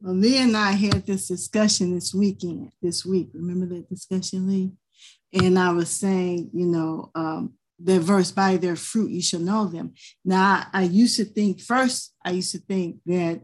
[0.00, 3.28] Well, Lee and I had this discussion this weekend, this week.
[3.34, 4.72] Remember that discussion, Lee?
[5.32, 9.66] And I was saying, you know, um, the verse by their fruit you shall know
[9.66, 9.92] them.
[10.24, 13.42] Now, I used to think first, I used to think that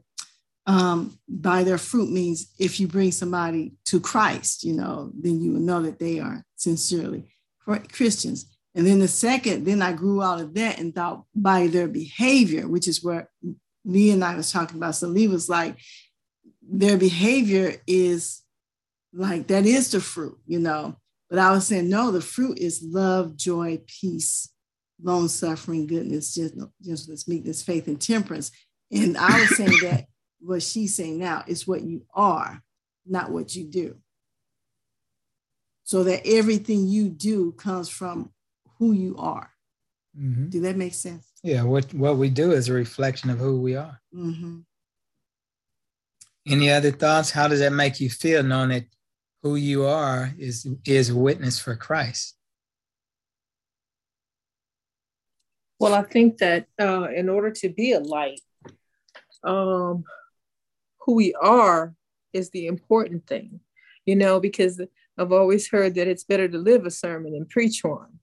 [0.66, 5.52] um, by their fruit means if you bring somebody to Christ, you know, then you
[5.52, 7.32] will know that they are sincerely
[7.64, 8.46] Christians.
[8.74, 12.68] And then the second, then I grew out of that and thought by their behavior,
[12.68, 13.28] which is where
[13.84, 14.94] me and I was talking about.
[14.94, 15.76] So Lee was like,
[16.62, 18.42] their behavior is
[19.12, 20.96] like that is the fruit, you know.
[21.28, 24.48] But I was saying, no, the fruit is love, joy, peace,
[25.02, 28.50] long suffering, goodness, gentleness, meekness, faith, and temperance.
[28.90, 30.06] And I was saying that
[30.42, 32.62] what she's saying now is what you are,
[33.06, 33.96] not what you do.
[35.84, 38.30] So that everything you do comes from
[38.78, 39.50] who you are.
[40.18, 40.48] Mm-hmm.
[40.48, 41.30] Do that make sense?
[41.42, 44.00] Yeah, what, what we do is a reflection of who we are.
[44.14, 44.60] Mm-hmm.
[46.46, 47.30] Any other thoughts?
[47.30, 48.84] How does that make you feel knowing that
[49.42, 52.36] who you are is is witness for Christ.
[55.78, 58.40] Well, I think that uh, in order to be a light,
[59.42, 60.04] um,
[61.04, 61.94] who we are
[62.32, 63.60] is the important thing,
[64.06, 64.80] you know, because
[65.18, 68.18] I've always heard that it's better to live a sermon than preach one.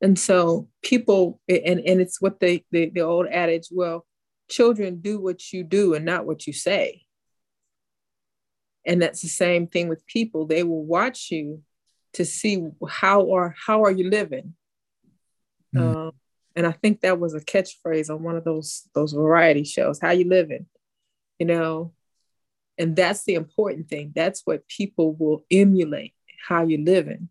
[0.00, 4.06] And so people, and, and it's what they, the, the old adage, well,
[4.48, 7.02] children do what you do and not what you say.
[8.84, 10.46] And that's the same thing with people.
[10.46, 11.62] They will watch you
[12.14, 14.54] to see how are how are you living.
[15.74, 15.96] Mm.
[15.96, 16.12] Um,
[16.54, 20.00] and I think that was a catchphrase on one of those those variety shows.
[20.00, 20.66] How you living,
[21.42, 21.92] you know,
[22.78, 24.12] and that's the important thing.
[24.14, 26.14] That's what people will emulate.
[26.46, 27.30] How you living.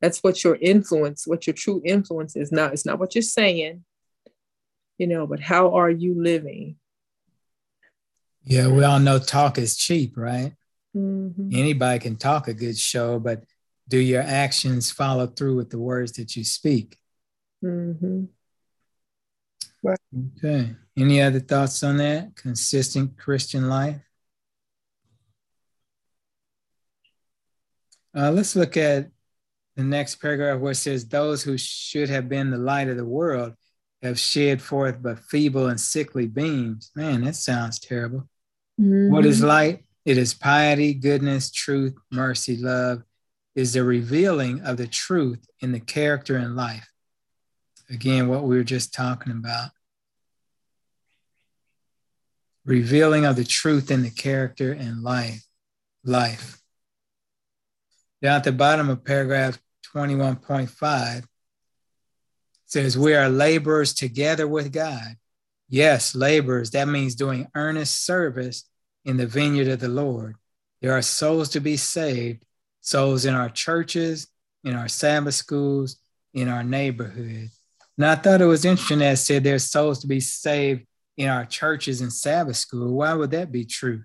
[0.00, 2.52] That's what your influence, what your true influence is.
[2.52, 3.84] Not it's not what you're saying,
[4.98, 6.76] you know, but how are you living?
[8.44, 10.52] Yeah, we all know talk is cheap, right?
[10.96, 11.50] Mm-hmm.
[11.52, 13.42] Anybody can talk a good show, but
[13.88, 16.96] do your actions follow through with the words that you speak?
[17.64, 18.26] Mm-hmm.
[20.38, 20.74] Okay.
[20.96, 22.36] Any other thoughts on that?
[22.36, 24.00] Consistent Christian life?
[28.14, 29.10] Uh, let's look at
[29.76, 33.04] the next paragraph where it says, Those who should have been the light of the
[33.04, 33.54] world
[34.02, 36.90] have shed forth but feeble and sickly beams.
[36.94, 38.28] Man, that sounds terrible.
[38.80, 39.12] Mm-hmm.
[39.12, 39.84] What is light?
[40.04, 43.02] It is piety, goodness, truth, mercy, love,
[43.54, 46.90] is the revealing of the truth in the character and life.
[47.90, 49.70] Again, what we were just talking about.
[52.64, 55.44] Revealing of the truth in the character and life.
[56.04, 56.60] Life.
[58.22, 59.58] Down at the bottom of paragraph
[59.94, 61.24] 21.5
[62.66, 65.16] says, We are laborers together with God.
[65.68, 68.68] Yes, laborers, that means doing earnest service
[69.04, 70.36] in the vineyard of the Lord.
[70.80, 72.44] There are souls to be saved,
[72.80, 74.28] souls in our churches,
[74.64, 75.96] in our Sabbath schools,
[76.34, 77.50] in our neighborhood.
[78.00, 80.86] Now, I thought it was interesting that said there's souls to be saved
[81.18, 82.94] in our churches and Sabbath school.
[82.94, 84.04] Why would that be true?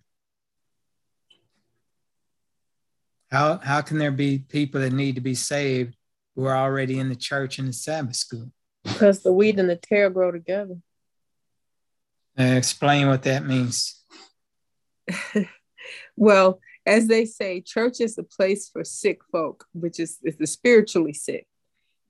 [3.31, 5.95] How, how can there be people that need to be saved
[6.35, 8.51] who are already in the church and the Sabbath school?
[8.83, 10.75] Because the wheat and the tare grow together.
[12.37, 14.03] Uh, explain what that means.
[16.17, 20.47] well, as they say, church is a place for sick folk, which is, is the
[20.47, 21.47] spiritually sick.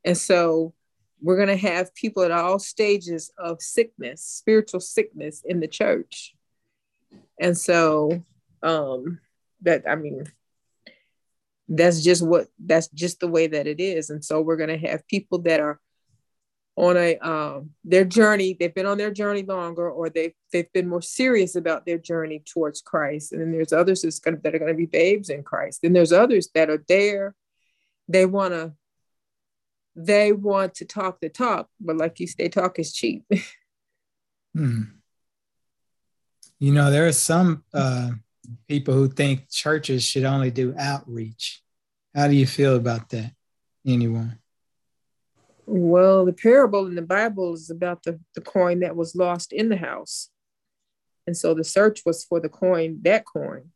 [0.03, 0.73] And so
[1.21, 6.35] we're going to have people at all stages of sickness, spiritual sickness in the church.
[7.39, 8.23] And so
[8.63, 9.19] um
[9.61, 10.25] that I mean
[11.67, 14.09] that's just what that's just the way that it is.
[14.09, 15.79] And so we're going to have people that are
[16.77, 20.89] on a um, their journey they've been on their journey longer or they've they've been
[20.89, 24.59] more serious about their journey towards christ and then there's others that's gonna, that are
[24.59, 27.33] going to be babes in christ and there's others that are there
[28.09, 28.73] they want to
[29.95, 33.23] they want to talk the talk but like you say talk is cheap
[34.53, 34.81] hmm.
[36.59, 38.11] you know there are some uh,
[38.67, 41.61] people who think churches should only do outreach
[42.13, 43.31] how do you feel about that
[43.85, 44.37] anyone
[45.67, 49.69] well, the parable in the Bible is about the, the coin that was lost in
[49.69, 50.29] the house.
[51.25, 53.71] And so the search was for the coin, that coin.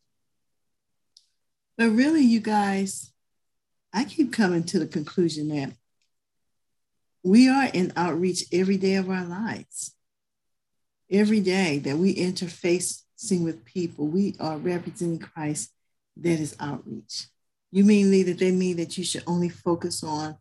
[1.77, 3.11] But really, you guys,
[3.91, 5.73] I keep coming to the conclusion that
[7.23, 9.93] we are in outreach every day of our lives.
[11.11, 15.71] Every day that we interfacing with people, we are representing Christ.
[16.17, 17.27] That is outreach.
[17.71, 20.37] You mean, Lee, that they mean that you should only focus on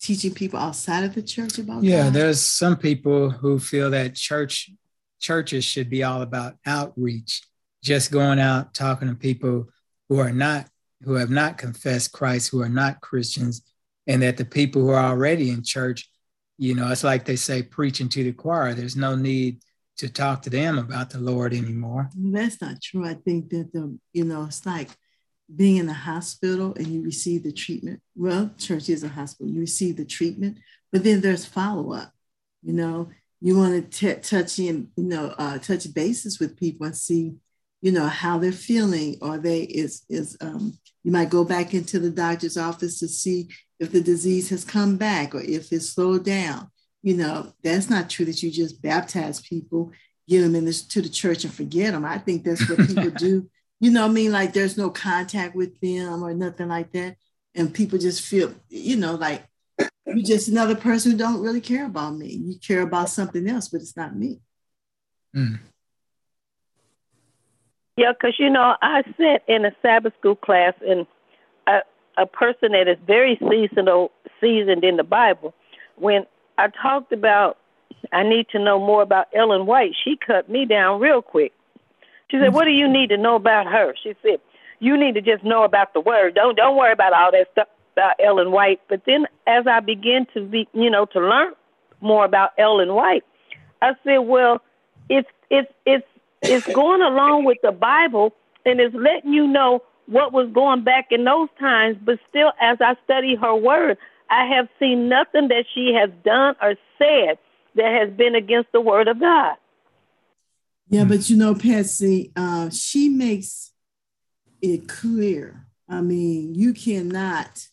[0.00, 2.12] teaching people outside of the church about yeah God?
[2.12, 4.70] there's some people who feel that church
[5.20, 7.42] churches should be all about outreach
[7.82, 9.66] just going out talking to people
[10.08, 10.66] who are not
[11.02, 13.62] who have not confessed christ who are not christians
[14.06, 16.08] and that the people who are already in church
[16.58, 19.62] you know it's like they say preaching to the choir there's no need
[19.96, 23.96] to talk to them about the lord anymore that's not true i think that the
[24.12, 24.90] you know it's like
[25.54, 28.00] being in the hospital and you receive the treatment.
[28.14, 29.50] Well, church is a hospital.
[29.50, 30.58] You receive the treatment,
[30.92, 32.12] but then there's follow up.
[32.62, 33.08] You know,
[33.40, 37.34] you want to t- touch in, you know, uh, touch bases with people and see,
[37.80, 39.16] you know, how they're feeling.
[39.20, 43.48] Or they is is um, you might go back into the doctor's office to see
[43.78, 46.70] if the disease has come back or if it's slowed down.
[47.02, 49.92] You know, that's not true that you just baptize people,
[50.28, 52.04] get them in this, to the church and forget them.
[52.04, 53.48] I think that's what people do
[53.80, 54.32] you know I mean?
[54.32, 57.16] Like there's no contact with them or nothing like that.
[57.54, 59.44] And people just feel, you know, like
[60.06, 62.28] you're just another person who don't really care about me.
[62.28, 64.40] You care about something else, but it's not me.
[65.34, 65.58] Mm.
[67.98, 71.04] Yeah, because you know, I sat in a Sabbath school class, and
[71.66, 71.80] a,
[72.16, 75.52] a person that is very seasonal, seasoned in the Bible.
[75.96, 76.24] When
[76.58, 77.58] I talked about
[78.12, 81.52] I need to know more about Ellen White, she cut me down real quick.
[82.30, 84.40] She said, "What do you need to know about her?" She said,
[84.78, 86.36] "You need to just know about the word.
[86.36, 90.26] Don't don't worry about all that stuff about Ellen White." But then, as I began
[90.34, 91.52] to be, you know, to learn
[92.00, 93.24] more about Ellen White,
[93.82, 94.62] I said, "Well,
[95.08, 96.06] it's it's it's
[96.42, 98.34] it's going along with the Bible,
[98.64, 101.96] and it's letting you know what was going back in those times.
[102.02, 103.98] But still, as I study her word,
[104.30, 107.38] I have seen nothing that she has done or said
[107.74, 109.56] that has been against the word of God.
[110.88, 113.72] Yeah, but you know, Patsy, uh, she makes
[114.62, 115.66] it clear.
[115.88, 117.68] I mean, you cannot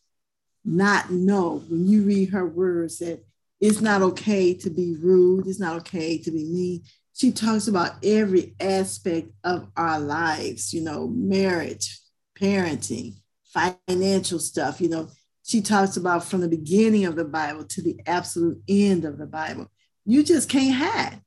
[0.64, 3.24] not know when you read her words that
[3.62, 6.84] it's not okay to be rude, it's not okay to be mean.
[7.16, 11.98] She talks about every aspect of our lives, you know, marriage,
[12.40, 15.08] parenting, financial stuff, you know.
[15.44, 19.28] She talks about from the beginning of the Bible to the absolute end of the
[19.28, 19.72] Bible.
[20.06, 21.22] You just can't hide.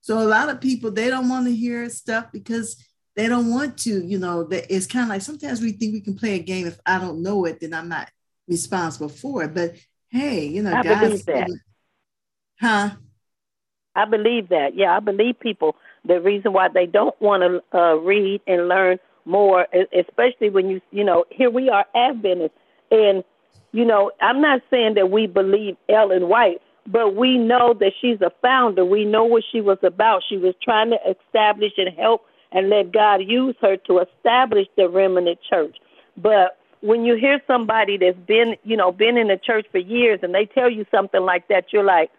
[0.00, 2.82] So a lot of people they don't want to hear stuff because
[3.14, 6.00] they don't want to, you know, that it's kind of like sometimes we think we
[6.00, 6.66] can play a game.
[6.66, 8.10] If I don't know it, then I'm not
[8.48, 9.54] responsible for it.
[9.54, 9.74] But
[10.08, 11.58] hey, you know, I guys, that.
[12.60, 12.90] huh?
[13.96, 14.74] I believe that.
[14.74, 15.76] Yeah, I believe people.
[16.04, 19.66] The reason why they don't want to uh, read and learn more,
[19.96, 22.58] especially when you, you know, here we are Adventists,
[22.90, 23.24] and
[23.72, 28.20] you know, I'm not saying that we believe Ellen White, but we know that she's
[28.20, 28.84] a founder.
[28.84, 30.22] We know what she was about.
[30.28, 34.88] She was trying to establish and help and let God use her to establish the
[34.88, 35.76] remnant church.
[36.16, 40.20] But when you hear somebody that's been, you know, been in the church for years
[40.22, 42.12] and they tell you something like that, you're like,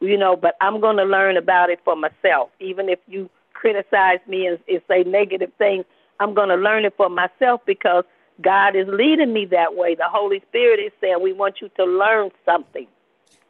[0.00, 2.50] you know, but I'm going to learn about it for myself.
[2.60, 5.84] Even if you criticize me and, and say negative things,
[6.20, 8.04] I'm going to learn it for myself because
[8.42, 9.94] God is leading me that way.
[9.94, 12.86] The Holy Spirit is saying, we want you to learn something.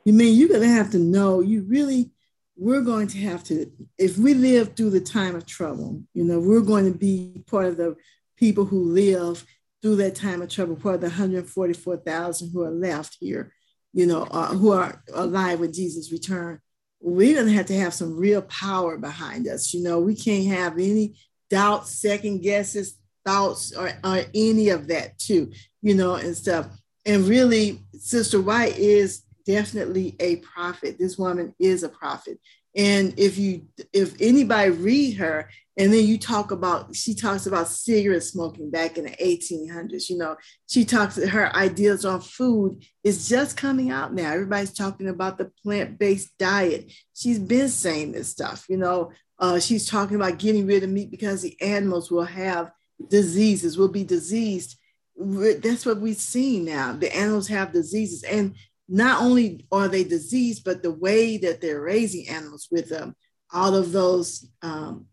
[0.04, 2.10] You mean you're going to have to know, you really,
[2.56, 6.40] we're going to have to, if we live through the time of trouble, you know,
[6.40, 7.96] we're going to be part of the
[8.36, 9.44] people who live
[9.82, 13.52] through that time of trouble, part of the 144,000 who are left here,
[13.92, 16.60] you know, uh, who are alive when Jesus returned.
[17.00, 19.72] We're going to have to have some real power behind us.
[19.72, 21.14] You know, we can't have any
[21.48, 26.66] doubts, second guesses, thoughts, or, or any of that, too, you know, and stuff.
[27.06, 30.98] And really, Sister White is definitely a prophet.
[30.98, 32.38] This woman is a prophet.
[32.78, 37.66] And if you if anybody read her and then you talk about she talks about
[37.66, 40.36] cigarette smoking back in the 1800s, you know,
[40.68, 44.32] she talks her ideas on food is just coming out now.
[44.32, 46.92] Everybody's talking about the plant-based diet.
[47.14, 49.10] She's been saying this stuff, you know.
[49.40, 52.70] Uh, she's talking about getting rid of meat because the animals will have
[53.08, 54.78] diseases, will be diseased.
[55.16, 56.92] That's what we've seen now.
[56.92, 58.54] The animals have diseases, and
[58.88, 63.14] not only are they diseased, but the way that they're raising animals with them,
[63.52, 65.06] all of those, um,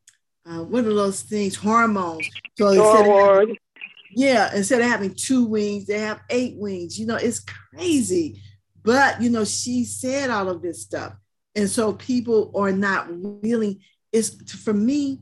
[0.46, 1.56] uh, what are those things?
[1.56, 2.30] Hormones.
[2.58, 3.58] So instead having,
[4.12, 6.98] yeah, instead of having two wings, they have eight wings.
[6.98, 8.42] You know, it's crazy.
[8.84, 11.14] But you know, she said all of this stuff,
[11.56, 13.82] and so people are not willing.
[14.14, 15.22] It's for me,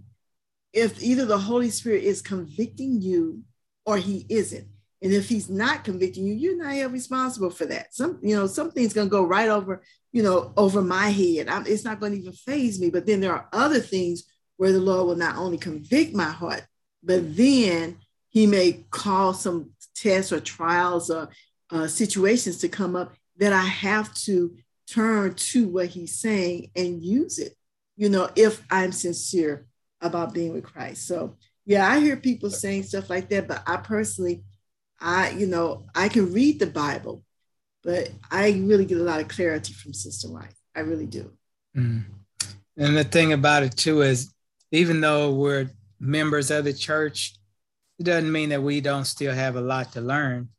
[0.73, 3.41] if either the Holy Spirit is convicting you
[3.85, 4.67] or he isn't.
[5.03, 7.93] And if he's not convicting you, you're not responsible for that.
[7.93, 9.83] Some, you know, something's going to go right over,
[10.13, 11.49] you know, over my head.
[11.49, 12.89] I'm, it's not going to even faze me.
[12.89, 14.23] But then there are other things
[14.55, 16.65] where the Lord will not only convict my heart,
[17.03, 17.97] but then
[18.29, 21.29] he may cause some tests or trials or
[21.69, 24.55] uh, situations to come up that I have to
[24.87, 27.55] turn to what he's saying and use it,
[27.97, 29.65] you know, if I'm sincere
[30.01, 31.07] about being with Christ.
[31.07, 31.35] So,
[31.65, 34.43] yeah, I hear people saying stuff like that, but I personally,
[35.03, 37.23] I, you know, I can read the Bible,
[37.83, 40.53] but I really get a lot of clarity from Sister White.
[40.73, 41.33] I really do.
[41.75, 42.05] Mm.
[42.77, 44.33] And the thing about it too is,
[44.71, 47.35] even though we're members of the church,
[47.99, 50.49] it doesn't mean that we don't still have a lot to learn.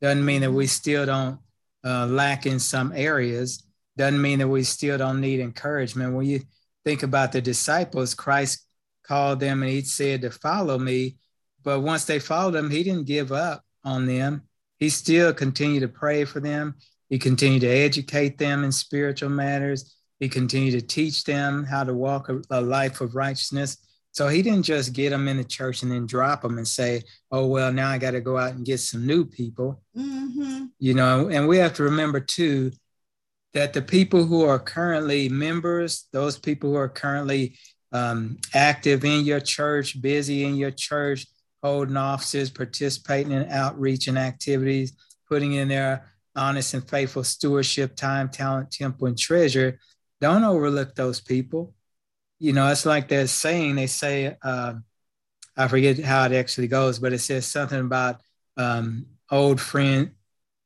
[0.00, 1.38] Doesn't mean that we still don't
[1.84, 3.62] uh, lack in some areas.
[3.96, 6.14] Doesn't mean that we still don't need encouragement.
[6.14, 6.40] When you
[6.84, 8.66] think about the disciples, Christ
[9.04, 11.18] called them and he said to follow me.
[11.62, 14.42] But once they followed him, he didn't give up on them.
[14.78, 16.74] He still continued to pray for them.
[17.08, 19.96] He continued to educate them in spiritual matters.
[20.18, 23.76] He continued to teach them how to walk a, a life of righteousness.
[24.12, 27.02] So he didn't just get them in the church and then drop them and say,
[27.30, 29.82] oh, well, now I got to go out and get some new people.
[29.96, 30.66] Mm-hmm.
[30.78, 32.72] You know, and we have to remember too
[33.54, 37.56] that the people who are currently members, those people who are currently
[37.92, 41.26] um, active in your church, busy in your church,
[41.62, 44.94] holding offices, participating in outreach and activities,
[45.28, 49.78] putting in their honest and faithful stewardship, time, talent, temple, and treasure.
[50.20, 51.74] Don't overlook those people.
[52.38, 54.74] You know, it's like they're saying, they say, uh,
[55.56, 58.20] I forget how it actually goes, but it says something about
[58.56, 60.12] um, old friend,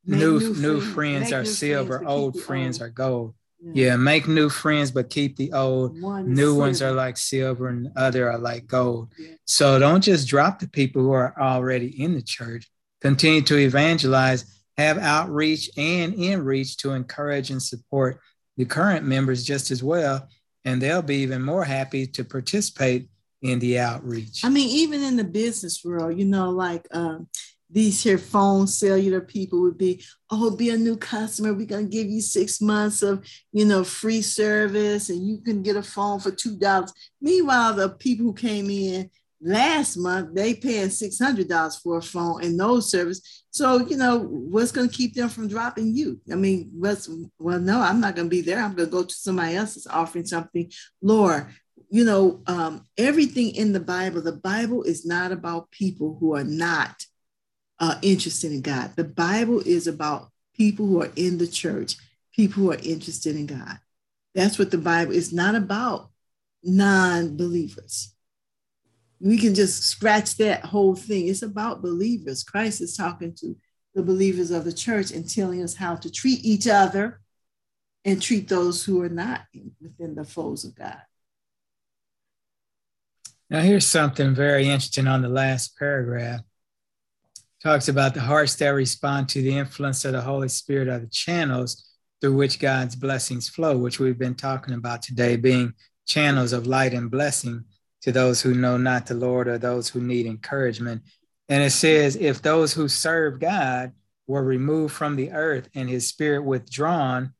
[0.04, 2.86] new new, new friends, are silver, friends, old friends old.
[2.86, 3.34] are gold.
[3.60, 3.96] Yeah.
[3.96, 6.00] make new friends, but keep the old.
[6.00, 6.58] One new silver.
[6.60, 9.12] ones are like silver, and other are like gold.
[9.18, 9.34] Yeah.
[9.44, 12.70] So don't just drop the people who are already in the church.
[13.00, 14.44] Continue to evangelize,
[14.76, 18.20] have outreach and in reach to encourage and support
[18.56, 20.28] the current members just as well,
[20.64, 23.08] and they'll be even more happy to participate
[23.42, 24.44] in the outreach.
[24.44, 27.28] I mean, even in the business world, you know, like um,
[27.68, 31.52] these here phone cellular people would be, oh, be a new customer.
[31.52, 35.76] We're gonna give you six months of, you know, free service, and you can get
[35.76, 36.92] a phone for two dollars.
[37.20, 39.10] Meanwhile, the people who came in
[39.40, 43.44] last month, they paying six hundred dollars for a phone and no service.
[43.50, 46.20] So, you know, what's gonna keep them from dropping you?
[46.30, 47.08] I mean, what's
[47.38, 48.60] well, no, I'm not gonna be there.
[48.60, 50.70] I'm gonna go to somebody else that's offering something.
[51.02, 51.48] Lord,
[51.88, 56.44] you know, um, everything in the Bible, the Bible is not about people who are
[56.44, 57.05] not
[57.78, 58.92] uh, interested in God.
[58.96, 61.96] The Bible is about people who are in the church,
[62.34, 63.78] people who are interested in God.
[64.34, 66.10] That's what the Bible is not about
[66.62, 68.12] non believers.
[69.20, 71.28] We can just scratch that whole thing.
[71.28, 72.44] It's about believers.
[72.44, 73.56] Christ is talking to
[73.94, 77.20] the believers of the church and telling us how to treat each other
[78.04, 79.42] and treat those who are not
[79.80, 81.00] within the folds of God.
[83.48, 86.40] Now, here's something very interesting on the last paragraph.
[87.62, 91.06] Talks about the hearts that respond to the influence of the Holy Spirit are the
[91.06, 91.90] channels
[92.20, 95.72] through which God's blessings flow, which we've been talking about today, being
[96.06, 97.64] channels of light and blessing
[98.02, 101.02] to those who know not the Lord or those who need encouragement.
[101.48, 103.92] And it says, if those who serve God
[104.26, 107.32] were removed from the earth and his spirit withdrawn,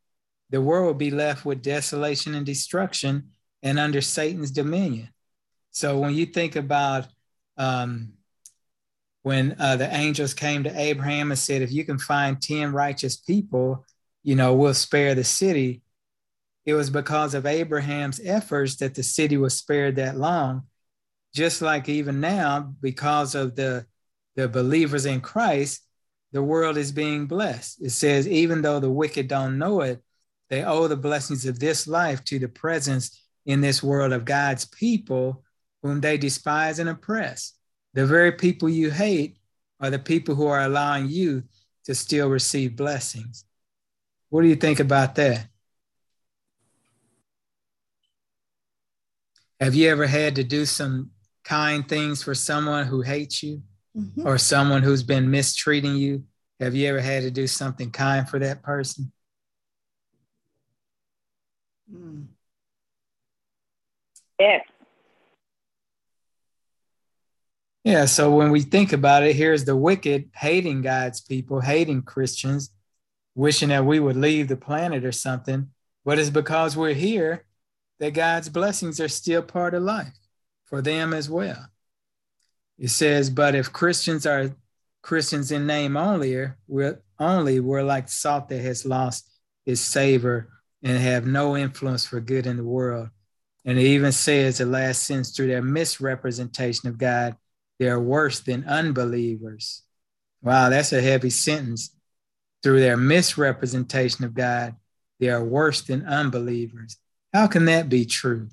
[0.50, 3.30] the world would be left with desolation and destruction
[3.62, 5.10] and under Satan's dominion.
[5.72, 7.06] So when you think about
[7.56, 8.12] um,
[9.26, 13.16] when uh, the angels came to Abraham and said, if you can find 10 righteous
[13.16, 13.84] people,
[14.22, 15.82] you know, we'll spare the city.
[16.64, 20.68] It was because of Abraham's efforts that the city was spared that long.
[21.34, 23.86] Just like even now, because of the,
[24.36, 25.82] the believers in Christ,
[26.30, 27.82] the world is being blessed.
[27.82, 30.04] It says, even though the wicked don't know it,
[30.50, 34.66] they owe the blessings of this life to the presence in this world of God's
[34.66, 35.42] people
[35.82, 37.55] whom they despise and oppress.
[37.96, 39.38] The very people you hate
[39.80, 41.44] are the people who are allowing you
[41.86, 43.46] to still receive blessings.
[44.28, 45.48] What do you think about that?
[49.58, 51.10] Have you ever had to do some
[51.42, 53.62] kind things for someone who hates you
[53.96, 54.26] mm-hmm.
[54.26, 56.24] or someone who's been mistreating you?
[56.60, 59.10] Have you ever had to do something kind for that person?
[61.90, 62.26] Mm.
[64.38, 64.66] Yes.
[67.86, 72.72] Yeah, so when we think about it, here's the wicked hating God's people, hating Christians,
[73.36, 75.68] wishing that we would leave the planet or something.
[76.04, 77.44] But it's because we're here
[78.00, 80.18] that God's blessings are still part of life
[80.64, 81.68] for them as well.
[82.76, 84.50] It says, but if Christians are
[85.00, 89.30] Christians in name only, we're only we're like salt that has lost
[89.64, 90.48] its savor
[90.82, 93.10] and have no influence for good in the world.
[93.64, 97.36] And it even says the last sentence through their misrepresentation of God
[97.78, 99.82] they're worse than unbelievers.
[100.42, 101.90] Wow, that's a heavy sentence.
[102.62, 104.74] Through their misrepresentation of God,
[105.20, 106.96] they are worse than unbelievers.
[107.32, 108.48] How can that be true?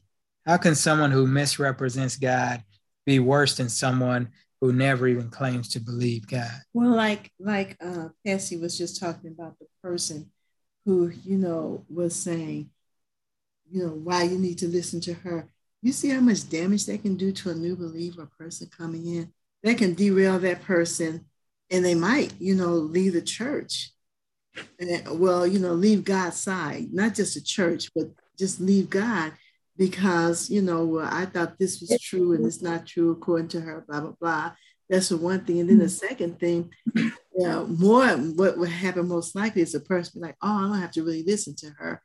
[0.45, 2.63] How can someone who misrepresents God
[3.05, 4.29] be worse than someone
[4.61, 6.51] who never even claims to believe God?
[6.73, 10.31] Well, like like uh Cassie was just talking about the person
[10.85, 12.69] who, you know, was saying,
[13.69, 15.52] you know, why you need to listen to her.
[15.83, 19.33] You see how much damage they can do to a new believer person coming in?
[19.63, 21.25] They can derail that person
[21.69, 23.91] and they might, you know, leave the church.
[24.79, 28.07] And, well, you know, leave God's side, not just the church, but
[28.39, 29.33] just leave God
[29.77, 33.61] because, you know, well, I thought this was true and it's not true according to
[33.61, 34.51] her, blah, blah, blah.
[34.89, 35.59] That's the one thing.
[35.59, 39.81] And then the second thing, you know, more what would happen most likely is a
[39.81, 42.01] person be like, oh, I don't have to really listen to her.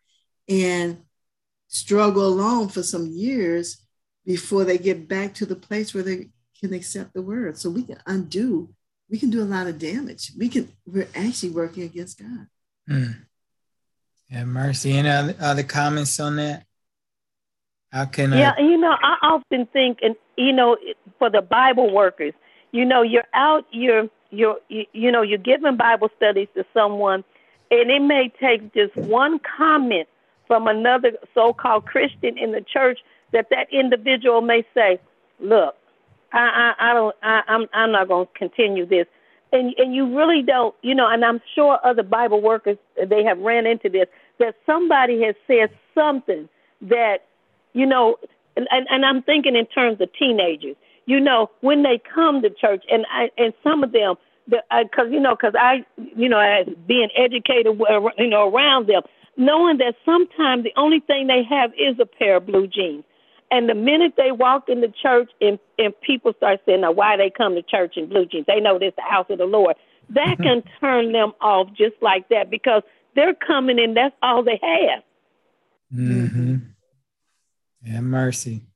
[0.49, 1.03] And
[1.69, 3.85] struggle alone for some years
[4.25, 7.57] before they get back to the place where they can accept the word.
[7.57, 8.71] So we can undo,
[9.09, 10.33] we can do a lot of damage.
[10.37, 12.47] We can, we're actually working against God.
[12.91, 13.17] Mm.
[14.31, 14.93] Yeah, mercy.
[14.93, 16.65] Any other, other comments on that?
[17.91, 18.61] How can yeah, I?
[18.61, 20.77] you know, I often think, and you know,
[21.19, 22.35] for the Bible workers,
[22.71, 27.25] you know, you're out, you're, you're, you, you know, you're giving Bible studies to someone,
[27.71, 30.07] and it may take just one comment
[30.49, 32.99] from another so-called Christian in the church
[33.33, 34.99] that that individual may say,
[35.39, 35.77] "Look,
[36.33, 39.07] I, I, I don't, I, I'm, I'm not going to continue this."
[39.53, 41.09] And and you really don't, you know.
[41.09, 45.71] And I'm sure other Bible workers they have ran into this that somebody has said
[45.95, 46.49] something
[46.83, 47.19] that,
[47.73, 48.17] you know,
[48.57, 50.77] and and, and I'm thinking in terms of teenagers.
[51.07, 55.21] You know, when they come to church, and I, and some of them, because you
[55.21, 59.03] know, because I, you know, as being educated, uh, you know, around them,
[59.39, 63.05] knowing that sometimes the only thing they have is a pair of blue jeans.
[63.51, 67.17] And the minute they walk in the church and, and people start saying, now, why
[67.17, 68.45] they come to church in blue jeans?
[68.47, 69.77] They know this the house of the Lord.
[70.11, 70.43] That mm-hmm.
[70.43, 72.83] can turn them off just like that because
[73.15, 75.03] they're coming in, that's all they have.
[75.95, 76.57] Mm-hmm.
[77.85, 78.67] Yeah, mercy.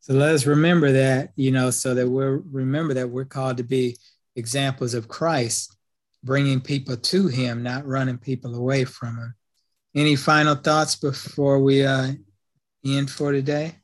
[0.00, 3.62] So let us remember that, you know, so that we're remember that we're called to
[3.62, 3.96] be
[4.34, 5.76] examples of Christ,
[6.24, 9.34] bringing people to Him, not running people away from Him.
[9.94, 12.12] Any final thoughts before we uh,
[12.84, 13.74] end for today?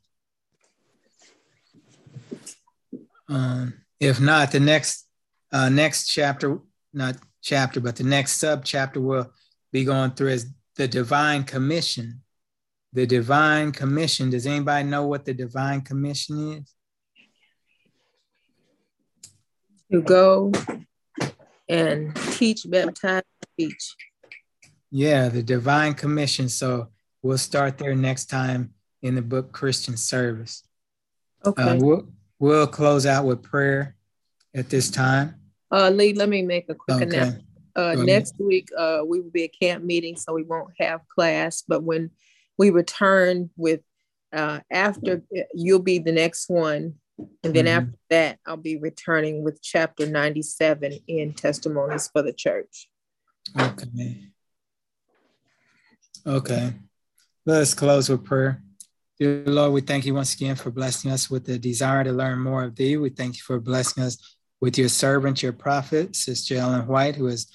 [3.29, 5.07] Um, if not, the next
[5.53, 6.59] uh, next chapter,
[6.95, 9.31] not chapter, but the next sub chapter we'll
[9.71, 10.47] be going through is
[10.77, 12.23] the divine commission.
[12.95, 14.31] The divine commission.
[14.31, 16.75] Does anybody know what the divine commission is?
[19.93, 20.53] To go
[21.69, 23.23] and teach, baptize,
[23.59, 23.95] teach.
[24.91, 26.49] Yeah, the divine commission.
[26.49, 26.89] So
[27.23, 28.73] we'll start there next time
[29.03, 30.65] in the book Christian Service.
[31.45, 31.63] Okay.
[31.63, 32.09] Uh, we'll,
[32.39, 33.97] we'll close out with prayer
[34.55, 35.35] at this time.
[35.71, 37.05] Uh, Lee, let me make a quick okay.
[37.05, 37.45] announcement.
[37.77, 41.63] Uh, next week, uh, we will be a camp meeting, so we won't have class.
[41.67, 42.11] But when
[42.57, 43.83] we return with
[44.33, 45.23] uh, after,
[45.55, 46.95] you'll be the next one.
[47.45, 47.79] And then mm-hmm.
[47.79, 52.89] after that, I'll be returning with chapter 97 in Testimonies for the Church.
[53.59, 54.33] Okay.
[56.29, 56.75] Okay.
[57.47, 58.63] Let us close with prayer.
[59.19, 62.39] Dear Lord, we thank you once again for blessing us with the desire to learn
[62.41, 62.99] more of thee.
[62.99, 67.29] We thank you for blessing us with your servant, your prophet, Sister Ellen White, who
[67.29, 67.47] has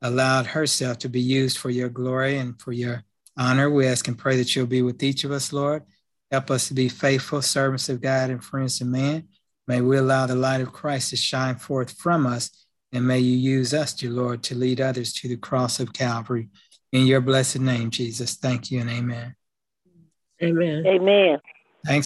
[0.00, 3.04] allowed herself to be used for your glory and for your
[3.36, 3.68] honor.
[3.68, 5.82] We ask and pray that you'll be with each of us, Lord.
[6.30, 9.28] Help us to be faithful servants of God and friends of man.
[9.68, 12.50] May we allow the light of Christ to shine forth from us,
[12.92, 16.48] and may you use us, dear Lord, to lead others to the cross of Calvary.
[16.92, 19.34] In your blessed name, Jesus, thank you and amen.
[20.42, 20.86] Amen.
[20.86, 21.38] Amen.